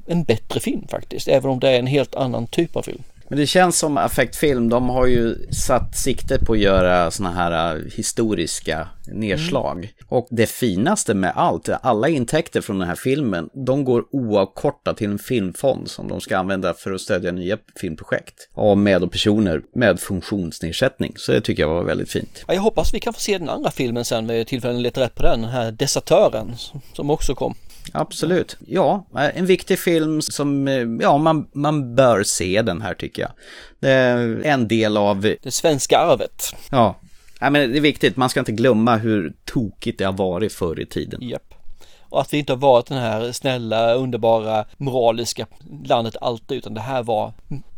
[0.06, 3.02] en bättre film faktiskt, även om det är en helt annan typ av film.
[3.28, 7.76] Men det känns som Affektfilm, de har ju satt sikte på att göra såna här
[7.76, 9.78] äh, historiska nedslag.
[9.78, 9.88] Mm.
[10.08, 15.10] Och det finaste med allt, alla intäkter från den här filmen, de går oavkortat till
[15.10, 19.62] en filmfond som de ska använda för att stödja nya filmprojekt av med och personer
[19.74, 21.12] med funktionsnedsättning.
[21.16, 22.44] Så det tycker jag var väldigt fint.
[22.46, 25.14] Ja, jag hoppas vi kan få se den andra filmen sen med tillfällen leta rätt
[25.14, 26.54] på den, den här Desertören
[26.92, 27.54] som också kom.
[27.92, 28.56] Absolut.
[28.66, 30.68] Ja, en viktig film som,
[31.02, 33.30] ja, man, man bör se den här tycker jag.
[33.80, 35.20] Det är en del av...
[35.20, 36.54] Det svenska arvet.
[36.70, 36.96] Ja.
[37.40, 40.80] ja men det är viktigt, man ska inte glömma hur tokigt det har varit förr
[40.80, 41.22] i tiden.
[41.22, 41.54] Japp.
[42.08, 45.46] Och att vi inte har varit den här snälla, underbara, moraliska
[45.84, 47.32] landet alltid, utan det här var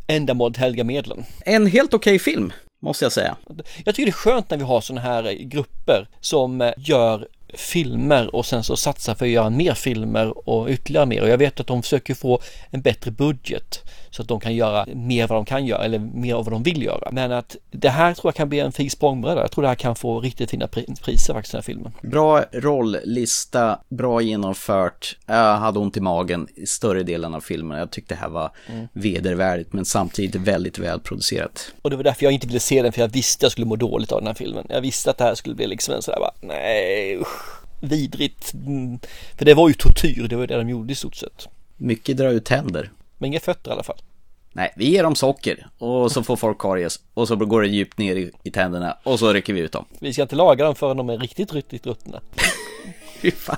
[0.06, 1.24] ändamålet helga medlen.
[1.40, 2.52] En helt okej okay film,
[2.82, 3.36] måste jag säga.
[3.84, 8.46] Jag tycker det är skönt när vi har sådana här grupper som gör filmer och
[8.46, 11.22] sen så satsa för att göra mer filmer och ytterligare mer.
[11.22, 12.40] Och jag vet att de försöker få
[12.70, 16.34] en bättre budget så att de kan göra mer vad de kan göra eller mer
[16.34, 17.09] av vad de vill göra.
[17.12, 19.40] Men att det här tror jag kan bli en fin språngbräda.
[19.40, 20.66] Jag tror det här kan få riktigt fina
[21.02, 21.92] priser faktiskt den här filmen.
[22.02, 25.16] Bra rolllista, bra genomfört.
[25.26, 27.78] Jag hade ont i magen i större delen av filmen.
[27.78, 28.88] Jag tyckte det här var mm.
[28.92, 31.72] vedervärdigt men samtidigt väldigt välproducerat.
[31.82, 33.76] Och det var därför jag inte ville se den för jag visste jag skulle må
[33.76, 34.66] dåligt av den här filmen.
[34.68, 38.54] Jag visste att det här skulle bli liksom en sådär bara nej usch vidrigt.
[38.54, 38.98] Mm.
[39.36, 41.48] För det var ju tortyr, det var ju det de gjorde i stort sett.
[41.76, 42.90] Mycket dra ut tänder.
[43.18, 43.98] Men inga fötter i alla fall.
[44.52, 47.98] Nej, vi ger dem socker och så får folk karies och så går det djupt
[47.98, 49.84] ner i, i tänderna och så rycker vi ut dem.
[50.00, 52.20] Vi ska inte laga dem förrän de är riktigt, riktigt ruttna.
[53.20, 53.56] Fy fan.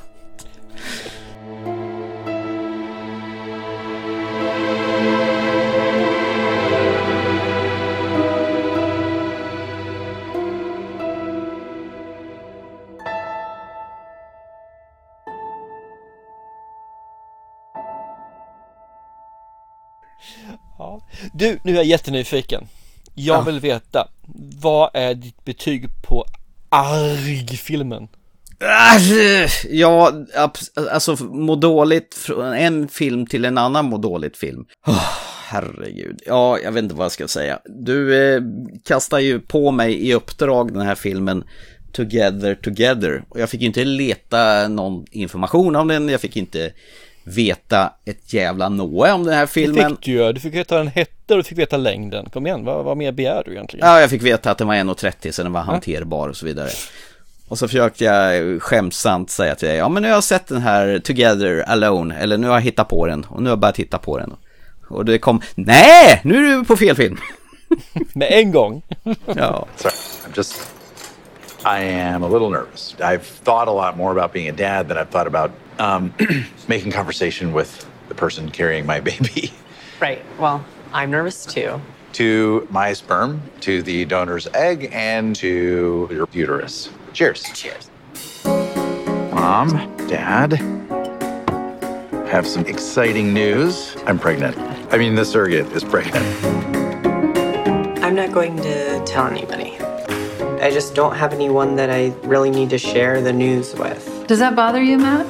[21.35, 22.67] Du, nu är jag jättenyfiken.
[23.15, 23.41] Jag ja.
[23.43, 24.09] vill veta,
[24.63, 26.25] vad är ditt betyg på
[26.69, 28.09] arg-filmen?
[29.69, 30.13] Ja,
[30.91, 34.65] alltså må dåligt från en film till en annan må dåligt film.
[34.87, 35.07] Oh,
[35.49, 37.59] herregud, ja, jag vet inte vad jag ska säga.
[37.65, 38.43] Du eh,
[38.85, 41.45] kastar ju på mig i uppdrag den här filmen
[41.93, 43.25] Together Together.
[43.29, 46.73] Och jag fick ju inte leta någon information om den, jag fick inte
[47.35, 49.83] veta ett jävla nåe om den här filmen.
[49.83, 52.31] Det fick du ju, du fick veta vad den hette och du fick veta längden.
[52.31, 53.87] Kom igen, vad, vad mer begär du egentligen?
[53.87, 56.69] Ja, jag fick veta att den var 1,30 så den var hanterbar och så vidare.
[57.49, 60.61] Och så försökte jag skämtsamt säga till dig, ja men nu har jag sett den
[60.61, 63.75] här Together Alone, eller nu har jag hittat på den, och nu har jag börjat
[63.75, 64.33] titta på den.
[64.89, 67.17] Och det kom, nej, nu är du på fel film.
[68.15, 68.83] Med en gång.
[69.27, 69.67] ja.
[69.77, 69.95] Sorry,
[70.27, 70.55] I'm just,
[71.65, 72.95] I am a little nervous.
[73.01, 76.15] I've thought a lot more about being a dad than I've thought about um,
[76.69, 79.53] making conversation with the person carrying my baby.
[80.01, 80.23] Right.
[80.39, 81.81] Well, I'm nervous too.
[82.15, 86.91] To my sperm, to the donor's egg, and to your uterus.
[87.13, 87.45] Cheers.
[87.55, 87.91] Cheers.
[89.33, 89.69] Mom,
[90.09, 90.55] Dad,
[92.29, 93.97] have some exciting news.
[94.07, 94.59] I'm pregnant.
[94.93, 96.25] I mean, the surrogate is pregnant.
[98.03, 99.79] I'm not going to tell anybody.
[100.61, 104.27] I just don't have anyone that I really need to share the news with.
[104.27, 105.27] Does that bother you, Matt?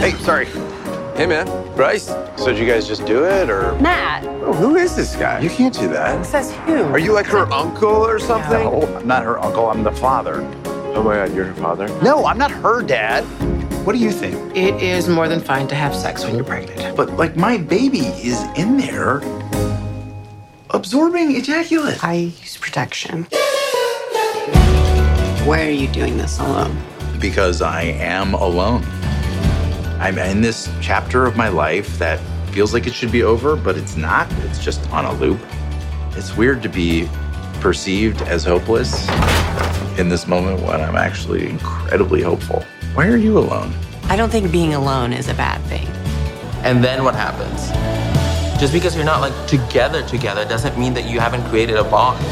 [0.00, 0.46] Hey, sorry.
[1.16, 1.46] Hey, man.
[1.76, 2.06] Bryce.
[2.36, 3.78] So did you guys just do it, or?
[3.78, 4.24] Matt!
[4.24, 5.40] Oh, who is this guy?
[5.40, 6.24] You can't do that.
[6.24, 6.82] Says who?
[6.84, 8.64] Are you like her uncle or something?
[8.64, 9.68] No, I'm not her uncle.
[9.68, 10.40] I'm the father.
[10.64, 11.88] Oh my god, you're her father?
[12.02, 13.24] No, I'm not her dad.
[13.84, 14.56] What do you think?
[14.56, 16.96] It is more than fine to have sex when you're pregnant.
[16.96, 19.20] But like my baby is in there
[20.70, 22.02] absorbing ejaculate.
[22.02, 23.26] I use protection.
[25.44, 26.80] Why are you doing this alone?
[27.18, 28.84] Because I am alone.
[29.98, 32.20] I'm in this chapter of my life that
[32.52, 34.32] feels like it should be over, but it's not.
[34.44, 35.40] It's just on a loop.
[36.12, 37.08] It's weird to be
[37.54, 39.08] perceived as hopeless
[39.98, 42.64] in this moment when I'm actually incredibly hopeful.
[42.94, 43.74] Why are you alone?
[44.04, 45.88] I don't think being alone is a bad thing.
[46.64, 47.68] And then what happens?
[48.60, 52.24] Just because you're not like together together doesn't mean that you haven't created a bond.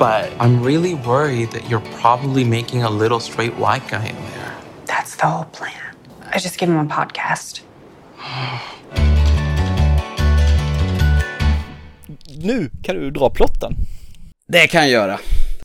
[0.00, 4.52] But I'm really worried that you're probably making a little straight white guy in there.
[4.86, 5.94] That's the whole plan.
[6.34, 7.62] I just give him a podcast.
[12.42, 13.76] Nu kan du dra plotten.
[14.48, 15.18] Det kan jag göra.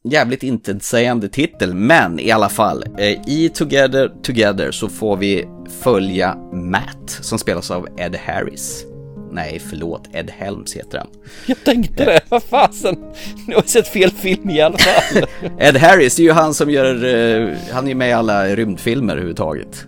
[0.03, 2.83] Jävligt intetsägande titel, men i alla fall.
[2.97, 5.45] eh, I Together Together så får vi
[5.83, 8.85] följa Matt som spelas av Ed Harris.
[9.35, 11.07] Nej, förlåt, Ed Helms heter han.
[11.45, 12.95] Jag tänkte det, vad fasen.
[13.47, 15.25] Nu har jag sett fel film i alla fall.
[15.59, 18.47] Ed Harris, det är ju han som gör, eh, han är ju med i alla
[18.47, 19.85] rymdfilmer överhuvudtaget.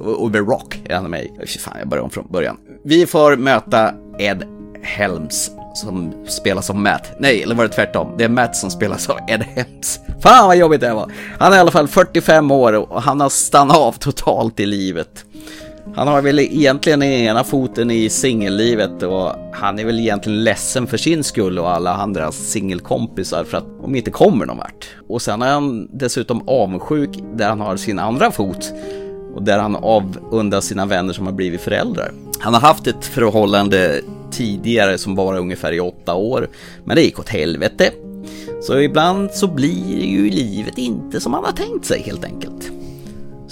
[0.00, 1.58] Och och The Rock är han med i.
[1.58, 2.56] Fan, jag börjar om från början.
[2.84, 4.44] Vi får möta Ed
[4.82, 7.12] Helms som spelas av Matt.
[7.18, 8.14] Nej, eller var det tvärtom?
[8.18, 10.00] Det är Matt som spelas av Ed Helms.
[10.22, 11.12] Fan vad jobbigt det var.
[11.38, 15.24] Han är i alla fall 45 år och han har stannat av totalt i livet.
[15.94, 20.96] Han har väl egentligen ena foten i singellivet och han är väl egentligen ledsen för
[20.96, 24.88] sin skull och alla andras singelkompisar för att de inte kommer någon vart.
[25.08, 28.72] Och sen är han dessutom avundsjuk där han har sin andra fot
[29.34, 32.12] och där han avundar sina vänner som har blivit föräldrar.
[32.38, 36.48] Han har haft ett förhållande tidigare som var ungefär i åtta år,
[36.84, 37.90] men det gick åt helvete.
[38.62, 42.55] Så ibland så blir ju livet inte som man har tänkt sig helt enkelt.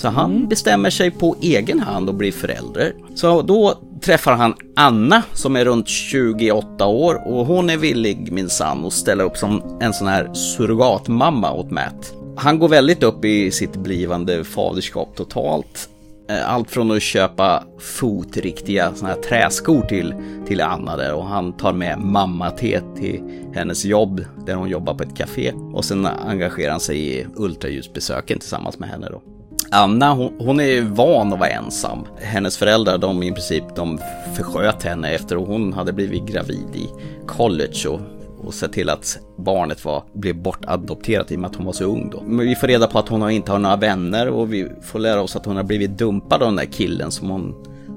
[0.05, 2.95] Så han bestämmer sig på egen hand och blir förälder.
[3.15, 8.85] Så då träffar han Anna som är runt 28 år och hon är villig minsann
[8.85, 12.15] att ställa upp som en sån här surrogatmamma åt Matt.
[12.37, 15.89] Han går väldigt upp i sitt blivande faderskap totalt.
[16.31, 20.15] Eh, Allt från att köpa fotriktiga såna här träskor till,
[20.47, 23.21] till Anna där och han tar med mamma-te till
[23.55, 25.53] hennes jobb där hon jobbar på ett café.
[25.73, 29.23] Och sen engagerar han sig i ultraljudsbesöken tillsammans med henne då.
[29.71, 32.07] Anna, hon, hon är van att vara ensam.
[32.21, 34.01] Hennes föräldrar, de i princip, de
[34.35, 36.89] försköt henne efter att hon hade blivit gravid i
[37.27, 38.01] college och,
[38.47, 41.85] och sett till att barnet var, blev bortadopterat i och med att hon var så
[41.85, 42.23] ung då.
[42.27, 45.23] Men vi får reda på att hon inte har några vänner och vi får lära
[45.23, 47.55] oss att hon har blivit dumpad av den där killen som hon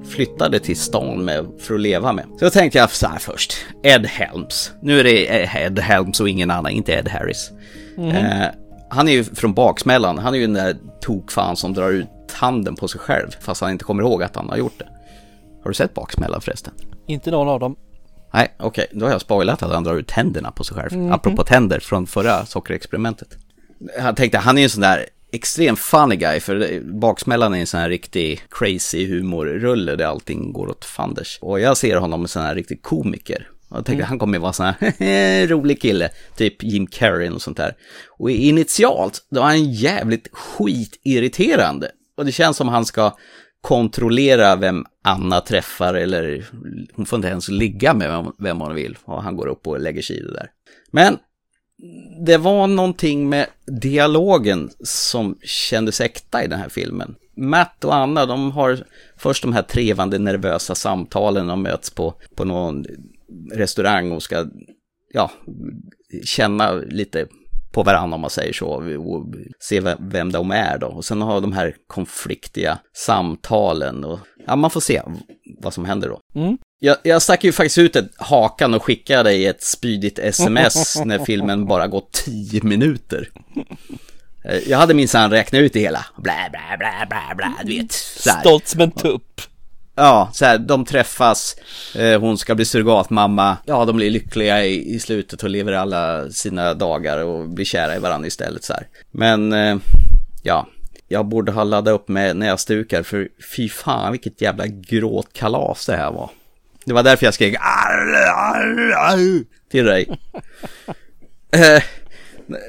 [0.08, 2.24] flyttade till stan med för att leva med.
[2.38, 3.52] Så då tänkte jag så här först,
[3.82, 4.72] Ed Helms.
[4.82, 7.50] Nu är det Ed Helms och ingen annan, inte Ed Harris.
[7.96, 8.10] Mhm.
[8.10, 8.46] Eh,
[8.90, 12.76] han är ju från baksmällan, han är ju den där tokfan som drar ut handen
[12.76, 14.88] på sig själv fast han inte kommer ihåg att han har gjort det.
[15.62, 16.72] Har du sett baksmällan förresten?
[17.06, 17.76] Inte någon av dem.
[18.32, 20.92] Nej, okej, då har jag spoilat att han drar ut tänderna på sig själv.
[20.92, 21.12] Mhm.
[21.12, 23.28] Apropå tänder från förra sockerexperimentet.
[23.98, 27.66] Jag tänkte, han är ju en sån där extrem funny guy, för baksmällan är en
[27.66, 31.38] sån här riktig crazy humorrulle där allting går åt fanders.
[31.42, 33.48] Och jag ser honom som en sån här riktig komiker.
[33.70, 34.06] Jag tänkte, Mm.
[34.08, 37.76] han kommer vara sån här rolig kille, typ Jim Carrey och sånt där.
[38.18, 41.90] Och initialt, då är han jävligt skitirriterande.
[42.16, 43.16] Och det känns som han ska
[43.60, 46.46] kontrollera vem Anna träffar eller
[46.94, 48.98] hon får inte ens ligga med vem- vem hon vill.
[49.04, 50.50] Och han går upp och lägger sig i det där.
[50.90, 51.18] Men
[52.26, 57.14] det var någonting med dialogen som kändes äkta i den här filmen.
[57.36, 58.78] Matt och Anna, de har
[59.16, 62.84] först de här trevande nervösa samtalen, de möts på, på någon
[63.54, 64.46] restaurang och ska,
[65.12, 65.30] ja,
[66.24, 67.26] känna lite
[67.72, 68.68] på varandra om man säger så.
[68.68, 69.26] Och
[69.60, 70.86] se vem, de är då.
[70.86, 74.04] Och sen har de här konfliktiga samtalen.
[74.04, 75.02] Och, ja, man får se
[75.60, 76.20] vad som händer då.
[76.40, 76.58] Mm.
[76.80, 81.18] Jag, jag stack ju faktiskt ut ett hakan och skickade dig ett spydigt sms när
[81.24, 83.28] filmen bara gått tio minuter.
[84.44, 86.06] Eh, Jag hade minsann räknat ut det hela.
[86.16, 87.92] Blä, blä, blä, blä, blä, du vet.
[87.92, 89.40] Stolt som en tupp.
[90.00, 91.56] Ja, så här, de träffas,
[91.94, 96.30] eh, hon ska bli surrogatmamma, ja de blir lyckliga i, i slutet och lever alla
[96.30, 98.86] sina dagar och blir kära i varandra istället så här.
[99.10, 99.76] Men, eh,
[100.42, 100.66] ja,
[101.08, 106.12] jag borde ha laddat upp med näsdukar för fy fan vilket jävla gråtkalas det här
[106.12, 106.30] var.
[106.84, 110.08] Det var därför jag skrek "Arr, arr, arr", till dig.
[111.50, 111.82] Eh,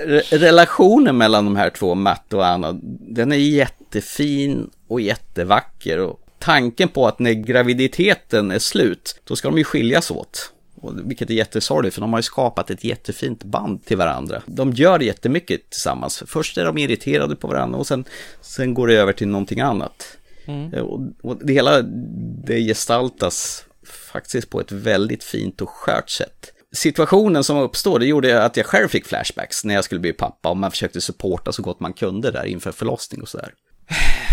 [0.07, 5.99] re- relationen mellan de här två, Matt och Anna, den är jättefin och jättevacker.
[5.99, 10.51] Och tanken på att när graviditeten är slut, då ska de ju skiljas åt.
[10.81, 14.41] Och, vilket är jättesorgligt, för de har ju skapat ett jättefint band till varandra.
[14.45, 16.23] De gör jättemycket tillsammans.
[16.27, 18.05] Först är de irriterade på varandra och sen,
[18.41, 20.17] sen går det över till någonting annat.
[20.45, 20.73] Mm.
[20.73, 21.81] Eh, Och, och det hela,
[22.45, 23.65] det gestaltas
[24.11, 26.53] faktiskt på ett väldigt fint och skört sätt.
[26.71, 30.49] Situationen som uppstår, det gjorde att jag själv fick flashbacks när jag skulle bli pappa
[30.49, 33.53] och man försökte supporta så gott man kunde där inför förlossning och sådär.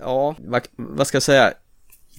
[0.00, 1.52] Ja, vad, vad ska jag säga?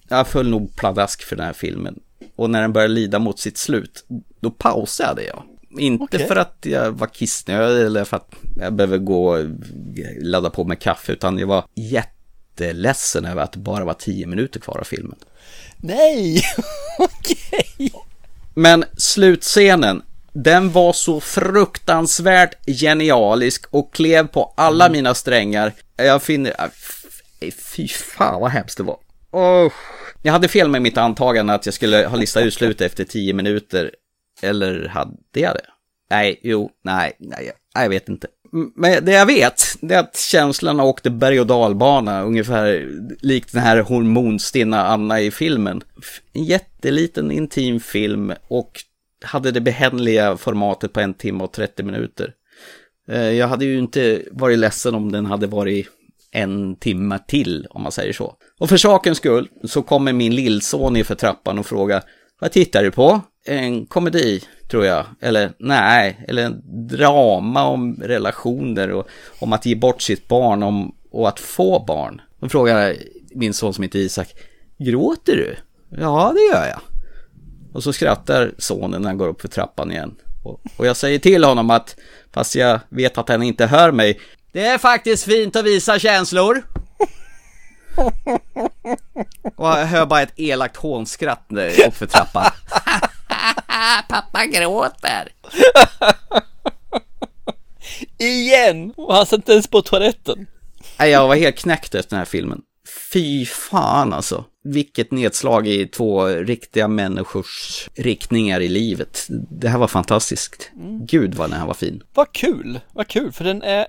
[0.08, 2.00] Jag föll nog pladask för den här filmen.
[2.36, 4.06] Och när den började lida mot sitt slut,
[4.40, 5.44] då pausade jag.
[5.80, 6.28] Inte Okej.
[6.28, 9.46] för att jag var kissnödig eller för att jag behöver gå och
[10.22, 14.60] ladda på med kaffe, utan jag var jätteledsen över att det bara var tio minuter
[14.60, 15.16] kvar av filmen.
[15.78, 16.42] Nej,
[17.00, 17.92] okej.
[18.54, 20.02] Men slutscenen,
[20.34, 25.74] den var så fruktansvärt genialisk och klev på alla mina strängar.
[25.96, 26.54] Jag finner,
[27.52, 28.98] fy fan vad hemskt det var.
[29.32, 29.72] Oh.
[30.22, 33.34] Jag hade fel med mitt antagande att jag skulle ha listat ut slutet efter tio
[33.34, 33.92] minuter.
[34.42, 35.66] Eller hade jag det?
[36.10, 38.28] Nej, jo, nej, nej, jag, jag vet inte.
[38.76, 42.90] Men det jag vet, det är att känslan åkte berg och dalbana, ungefär
[43.22, 45.82] likt den här hormonstinna Anna i filmen.
[46.34, 48.72] En jätteliten intim film och
[49.24, 52.34] hade det behändiga formatet på en timme och 30 minuter.
[53.08, 55.88] Eh, jag hade ju inte varit ledsen om den hade varit
[56.32, 58.36] en timme till, om man säger så.
[58.60, 62.04] Och för sakens skull så kommer min lillson ner för trappan och frågar
[62.40, 63.22] Vad tittar du på?
[63.46, 65.06] En komedi, tror jag.
[65.22, 69.08] Eller nej, eller en drama om relationer och
[69.40, 72.22] om att ge bort sitt barn om, och att få barn.
[72.40, 72.96] Då frågar
[73.32, 74.34] min son som heter Isak
[74.78, 75.56] Gråter du?
[75.90, 76.80] Ja, det gör jag.
[77.74, 80.16] Och så skrattar sonen när han går upp för trappan igen.
[80.44, 81.96] Och, och jag säger till honom att,
[82.34, 84.20] fast jag vet att han inte hör mig,
[84.52, 86.64] det är faktiskt fint att visa känslor.
[89.56, 92.46] Och jag hör bara ett elakt hånskratt där upp för trappan.
[94.10, 95.32] Pappa gråter.
[98.18, 98.94] Igen!
[98.98, 100.48] Och han satt inte ens på toaletten.
[101.00, 102.62] Nej, jag var helt knäckt efter den här filmen.
[103.14, 104.46] Fy fan alltså.
[104.64, 109.28] Vilket nedslag i två riktiga människors riktningar i livet.
[109.50, 110.72] Det här var fantastiskt.
[111.08, 112.04] Gud vad den här var fin.
[112.14, 113.88] Vad kul, vad kul, för den är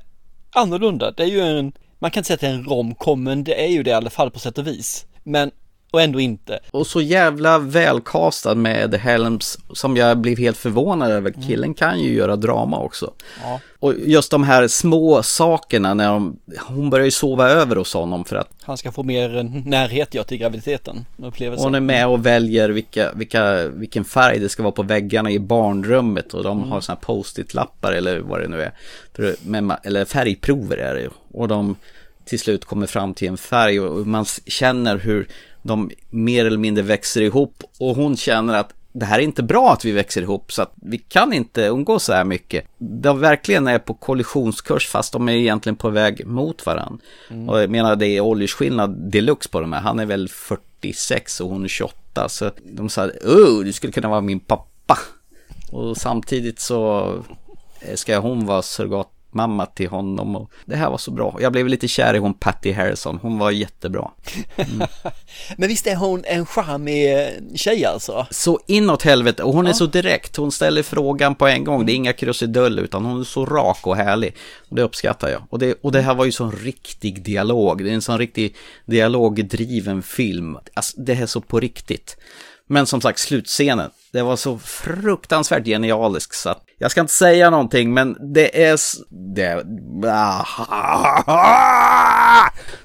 [0.52, 1.10] annorlunda.
[1.10, 3.64] Det är ju en, man kan inte säga att det är en romcom, men det
[3.64, 5.06] är ju det i alla fall på sätt och vis.
[5.22, 5.50] Men,
[5.90, 6.58] och ändå inte.
[6.70, 11.34] Och så jävla välkastad med Helms som jag blev helt förvånad över.
[11.48, 13.12] Killen kan ju göra drama också.
[13.42, 13.60] Ja.
[13.78, 16.36] Och just de här små sakerna när de,
[16.66, 20.24] hon börjar ju sova över hos honom för att Han ska få mer närhet ja,
[20.24, 21.04] till graviditeten.
[21.16, 21.64] Upplevelsen.
[21.64, 25.38] hon är med och väljer vilka, vilka, vilken färg det ska vara på väggarna i
[25.38, 26.70] barnrummet och de Mm.
[26.70, 28.72] har såna här post-it-lappar eller vad det nu är.
[29.60, 31.10] Med, eller färgprover är det ju.
[31.32, 31.76] Och de
[32.30, 35.28] till slut kommer fram till en färg och man känner hur
[35.62, 39.72] de mer eller mindre växer ihop och hon känner att det här är inte bra
[39.72, 42.64] att vi växer ihop så att vi kan inte umgås så här mycket.
[42.78, 46.98] De verkligen är på kollisionskurs fast de är egentligen på väg mot varandra.
[47.30, 47.48] Mm.
[47.48, 49.80] Och jag menar det är åldersskillnad deluxe på de här.
[49.80, 54.08] Han är väl 46 och hon är 28 så de sa oh du skulle kunna
[54.08, 54.98] vara min pappa.
[55.72, 57.12] Och samtidigt så
[57.80, 58.62] eh, ska hon vara
[59.30, 61.38] surrogatmamma till honom och det här var så bra.
[61.40, 64.10] Jag blev lite kär i hon Patty Harrison, hon var jättebra.
[65.56, 68.26] Men visst är hon en charmig tjej alltså?
[68.30, 71.92] Så inåt helvete, och hon är så direkt, hon ställer frågan på en gång, det
[71.92, 74.34] är inga krusiduller utan hon är så rak och härlig.
[74.70, 75.42] Och det uppskattar jag.
[75.50, 78.56] Och det, och det här var ju sån riktig dialog, det är en sån riktig
[78.86, 80.58] dialogdriven film.
[80.74, 82.16] Alltså det här är så på riktigt.
[82.72, 87.50] Men som sagt, slutscenen, det var så fruktansvärt genialisk så att jag ska inte säga
[87.50, 88.78] någonting, men det är...
[89.08, 89.44] Det,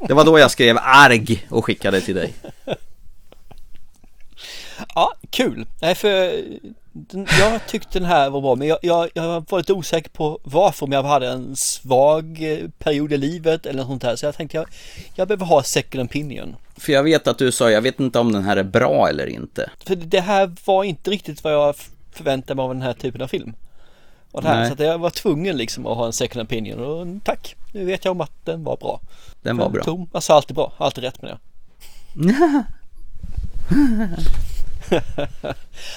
[0.08, 2.34] det var då jag skrev arg och skickade till dig.
[4.96, 5.66] Ja, kul.
[5.82, 6.44] Nej, för
[6.98, 10.40] den, jag tyckte den här var bra, men jag, jag, jag var lite osäker på
[10.44, 14.16] varför, om jag hade en svag eh, period i livet eller något sånt här.
[14.16, 14.68] Så jag tänkte jag,
[15.16, 16.56] jag behöver ha second opinion.
[16.78, 19.28] För jag vet att du sa, jag vet inte om den här är bra eller
[19.28, 19.70] inte.
[19.86, 21.76] För det här var inte riktigt vad jag
[22.12, 23.54] förväntade mig av den här typen av film.
[24.32, 24.78] Och det här, Nej.
[24.78, 28.12] så jag var tvungen liksom att ha en second opinion och tack, nu vet jag
[28.12, 29.02] om att den var bra.
[29.42, 29.84] Den var bra.
[29.84, 31.40] Tom, alltså alltid bra, alltid rätt med det.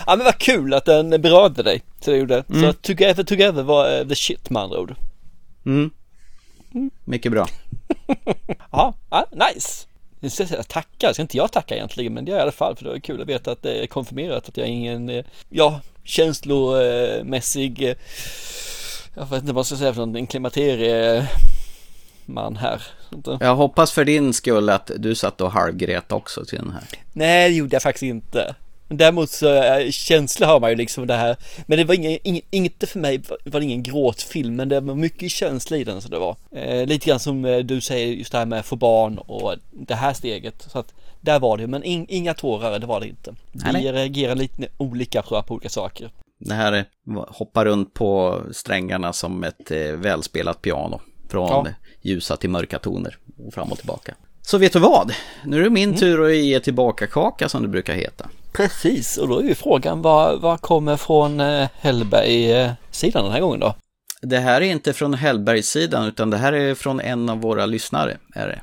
[0.07, 1.83] ja men vad kul att den berörde dig.
[2.01, 2.45] Så det gjorde.
[2.49, 2.63] Mm.
[2.63, 4.95] Så Together Together var uh, the shit med andra ord.
[5.67, 5.91] Mm.
[7.05, 7.49] Mycket bra.
[8.71, 9.87] Ja, ja nice.
[10.21, 12.45] Nu ska jag säga tacka, ska inte jag tacka egentligen men det gör jag i
[12.47, 14.71] alla fall för det var kul att veta att det är konfirmerat att jag är
[14.71, 17.95] ingen, eh, ja, känslomässig, eh,
[19.15, 22.83] jag vet inte vad jag ska säga för någonting, klimakterieman här.
[23.15, 23.39] Inte?
[23.41, 26.85] Jag hoppas för din skull att du satt och halvgrät också till den här.
[27.13, 28.55] Nej, det gjorde jag faktiskt inte.
[28.89, 31.37] Men däremot så äh, känsla har man ju liksom det här.
[31.67, 34.95] Men det var ingen, ing, inte för mig var det ingen gråtfilm, men det var
[34.95, 36.37] mycket känsla i den så det var.
[36.53, 39.55] Eh, lite grann som eh, du säger just det här med att få barn och
[39.73, 40.67] det här steget.
[40.73, 43.35] Så att där var det, men in, inga tårar, det var det inte.
[43.53, 43.93] Vi nej.
[43.93, 46.11] reagerar lite olika på olika saker.
[46.41, 46.85] Det här är-
[47.29, 51.01] hoppar runt på strängarna som ett eh, välspelat piano.
[51.29, 51.67] Från Ja.
[52.03, 53.17] ljusa till mörka toner
[53.47, 54.15] och fram och tillbaka.
[54.43, 55.13] Så vet du vad?
[55.45, 58.29] Nu är det min tur att ge tillbaka kaka som det brukar heta.
[58.59, 63.61] Precis, och då är ju frågan vad, vad kommer från eh, Hellberg-sidan den här gången
[63.61, 63.75] då?
[64.23, 68.17] Det här är inte från Hellbergssidan utan det här är från en av våra lyssnare.
[68.35, 68.61] Är det.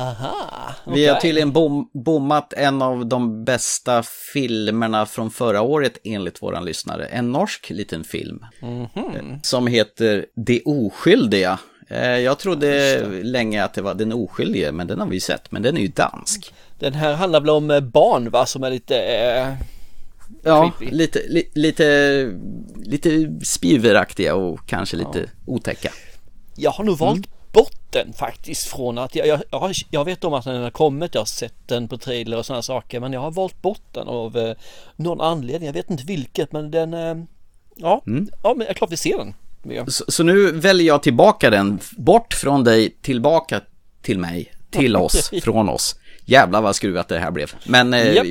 [0.00, 6.42] Aha, Vi har tydligen bom, bommat en av de bästa filmerna från förra året enligt
[6.42, 7.06] våran lyssnare.
[7.06, 8.44] En norsk liten film.
[8.62, 9.40] Mhm.
[9.42, 11.58] Som heter De oskyldiga.
[11.88, 15.50] Eh, Jag trodde länge att det var Den oskyldige, men den har vi sett.
[15.52, 16.54] Men den är ju dansk.
[16.78, 19.54] Den här handlar väl om eh, barn va, som är lite eh,
[20.42, 20.96] Ja, creepy.
[20.96, 22.32] lite, li, lite,
[22.76, 25.92] lite spjuveraktiga och kanske lite otäcka.
[26.56, 30.44] Jag har nog valt bort den faktiskt från att jag, jag, jag, vet om att
[30.44, 33.30] den har kommit, jag har sett den på trailer och sådana saker men jag har
[33.30, 34.54] valt bort den av eh,
[34.96, 37.16] någon anledning, jag vet inte vilket men den, eh,
[37.74, 38.02] ja,
[38.42, 39.34] ja men jag är klart vi ser den.
[39.62, 39.86] Ja.
[39.86, 43.60] Så, så nu väljer jag tillbaka den, bort från dig, tillbaka
[44.02, 45.96] till mig, till oss, från oss.
[46.28, 47.52] Jävlar vad skruvat det här blev.
[47.64, 48.26] Men eh, Japp.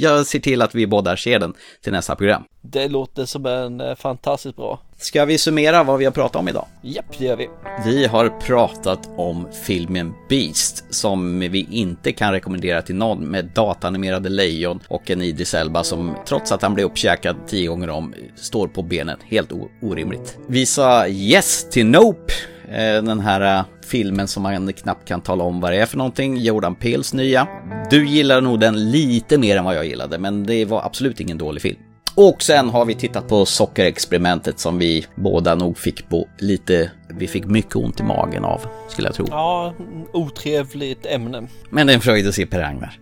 [0.00, 2.42] jag ser till att vi båda ser den till nästa program.
[2.62, 4.80] Det låter som en eh, fantastiskt bra.
[4.96, 6.66] Ska vi summera vad vi har pratat om idag?
[6.82, 7.48] Japp, det gör vi.
[7.84, 14.28] Vi har pratat om filmen Beast som vi inte kan rekommendera till någon med datanimerade
[14.28, 18.68] lejon och en Idris Elba som trots att han blev uppkäkad tio gånger om står
[18.68, 19.18] på benen.
[19.24, 19.52] Helt
[19.82, 20.38] orimligt.
[20.46, 22.32] Vi sa yes till Nope.
[22.70, 25.96] Eh, Den här eh, filmen som man knappt kan tala om vad det är för
[25.98, 26.36] någonting.
[26.36, 27.48] Jordan Peels nya.
[27.90, 31.38] Du gillar nog den lite mer än vad jag gillade men det var absolut ingen
[31.38, 31.76] dålig film.
[32.14, 37.28] Och sen har vi tittat på sockerexperimentet som vi båda nog fick på lite, vi
[37.28, 39.26] fick mycket ont i magen av, skulle jag tro.
[39.30, 39.74] Ja,
[40.12, 41.46] otrevligt ämne.
[41.70, 42.98] Men det är en fröjd att se Per Ragnar.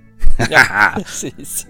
[0.51, 0.61] Ja,
[0.97, 1.67] precis.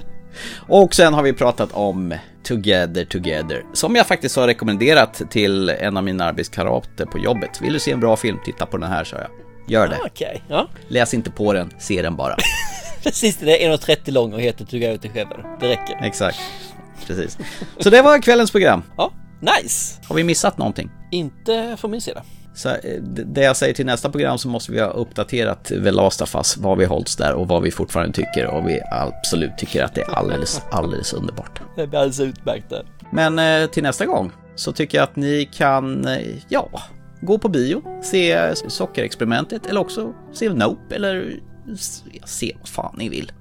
[0.69, 5.97] Och sen har vi pratat om Together Together, som jag faktiskt har rekommenderat till en
[5.97, 7.61] av mina arbetskamrater på jobbet.
[7.63, 9.29] Vill du se en bra film, titta på den här, sa jag.
[9.69, 9.97] Gör det.
[9.97, 10.69] Ah, Okej, ja.
[10.89, 12.37] Läs inte på den, se den bara.
[13.03, 14.71] Precis, det är 1.30 lång och heter ut
[15.03, 15.57] Together.
[15.61, 16.01] Det räcker.
[16.03, 16.39] Exakt.
[17.07, 17.39] Precis.
[17.79, 18.83] Så det var kvällens program.
[18.97, 20.01] Ja, nice.
[20.09, 20.91] Har vi missat någonting?
[21.11, 22.23] Inte från min sida.
[22.59, 26.23] Så eh, det jag säger till nästa program så måste vi ha uppdaterat The Last
[26.23, 29.85] of Us, vad vi hålls där och vad vi fortfarande tycker och vi absolut tycker
[29.85, 31.61] att det är alldeles, alldeles underbart.
[31.77, 32.87] Det blir alldeles utmärkt där.
[33.13, 36.69] Men eh, till nästa gång så tycker jag att ni kan, eh, ja,
[37.21, 41.41] gå på bio, se Sockerexperimentet eller också se Nope eller
[42.25, 43.33] se vad fan ni vill.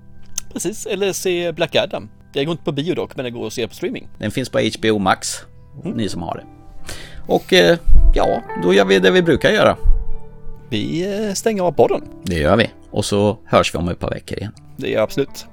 [0.54, 2.10] Precis, eller se Black Adam.
[2.34, 4.10] Det går inte på bio dock, men det går att se på streaming.
[4.20, 5.38] Den finns på HBO Max,
[5.84, 6.57] ni som har det.
[7.28, 7.78] Och eh,
[8.14, 9.78] ja, då gör vi det vi brukar göra.
[10.70, 12.02] Vi eh, stänger av podden.
[12.24, 12.70] Det gör vi.
[12.92, 14.52] Och så hörs vi om ett par veckor igen.
[14.78, 15.46] Det gör jag absolut.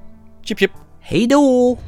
[0.42, 0.70] Chip chip.
[1.00, 1.78] Hej då!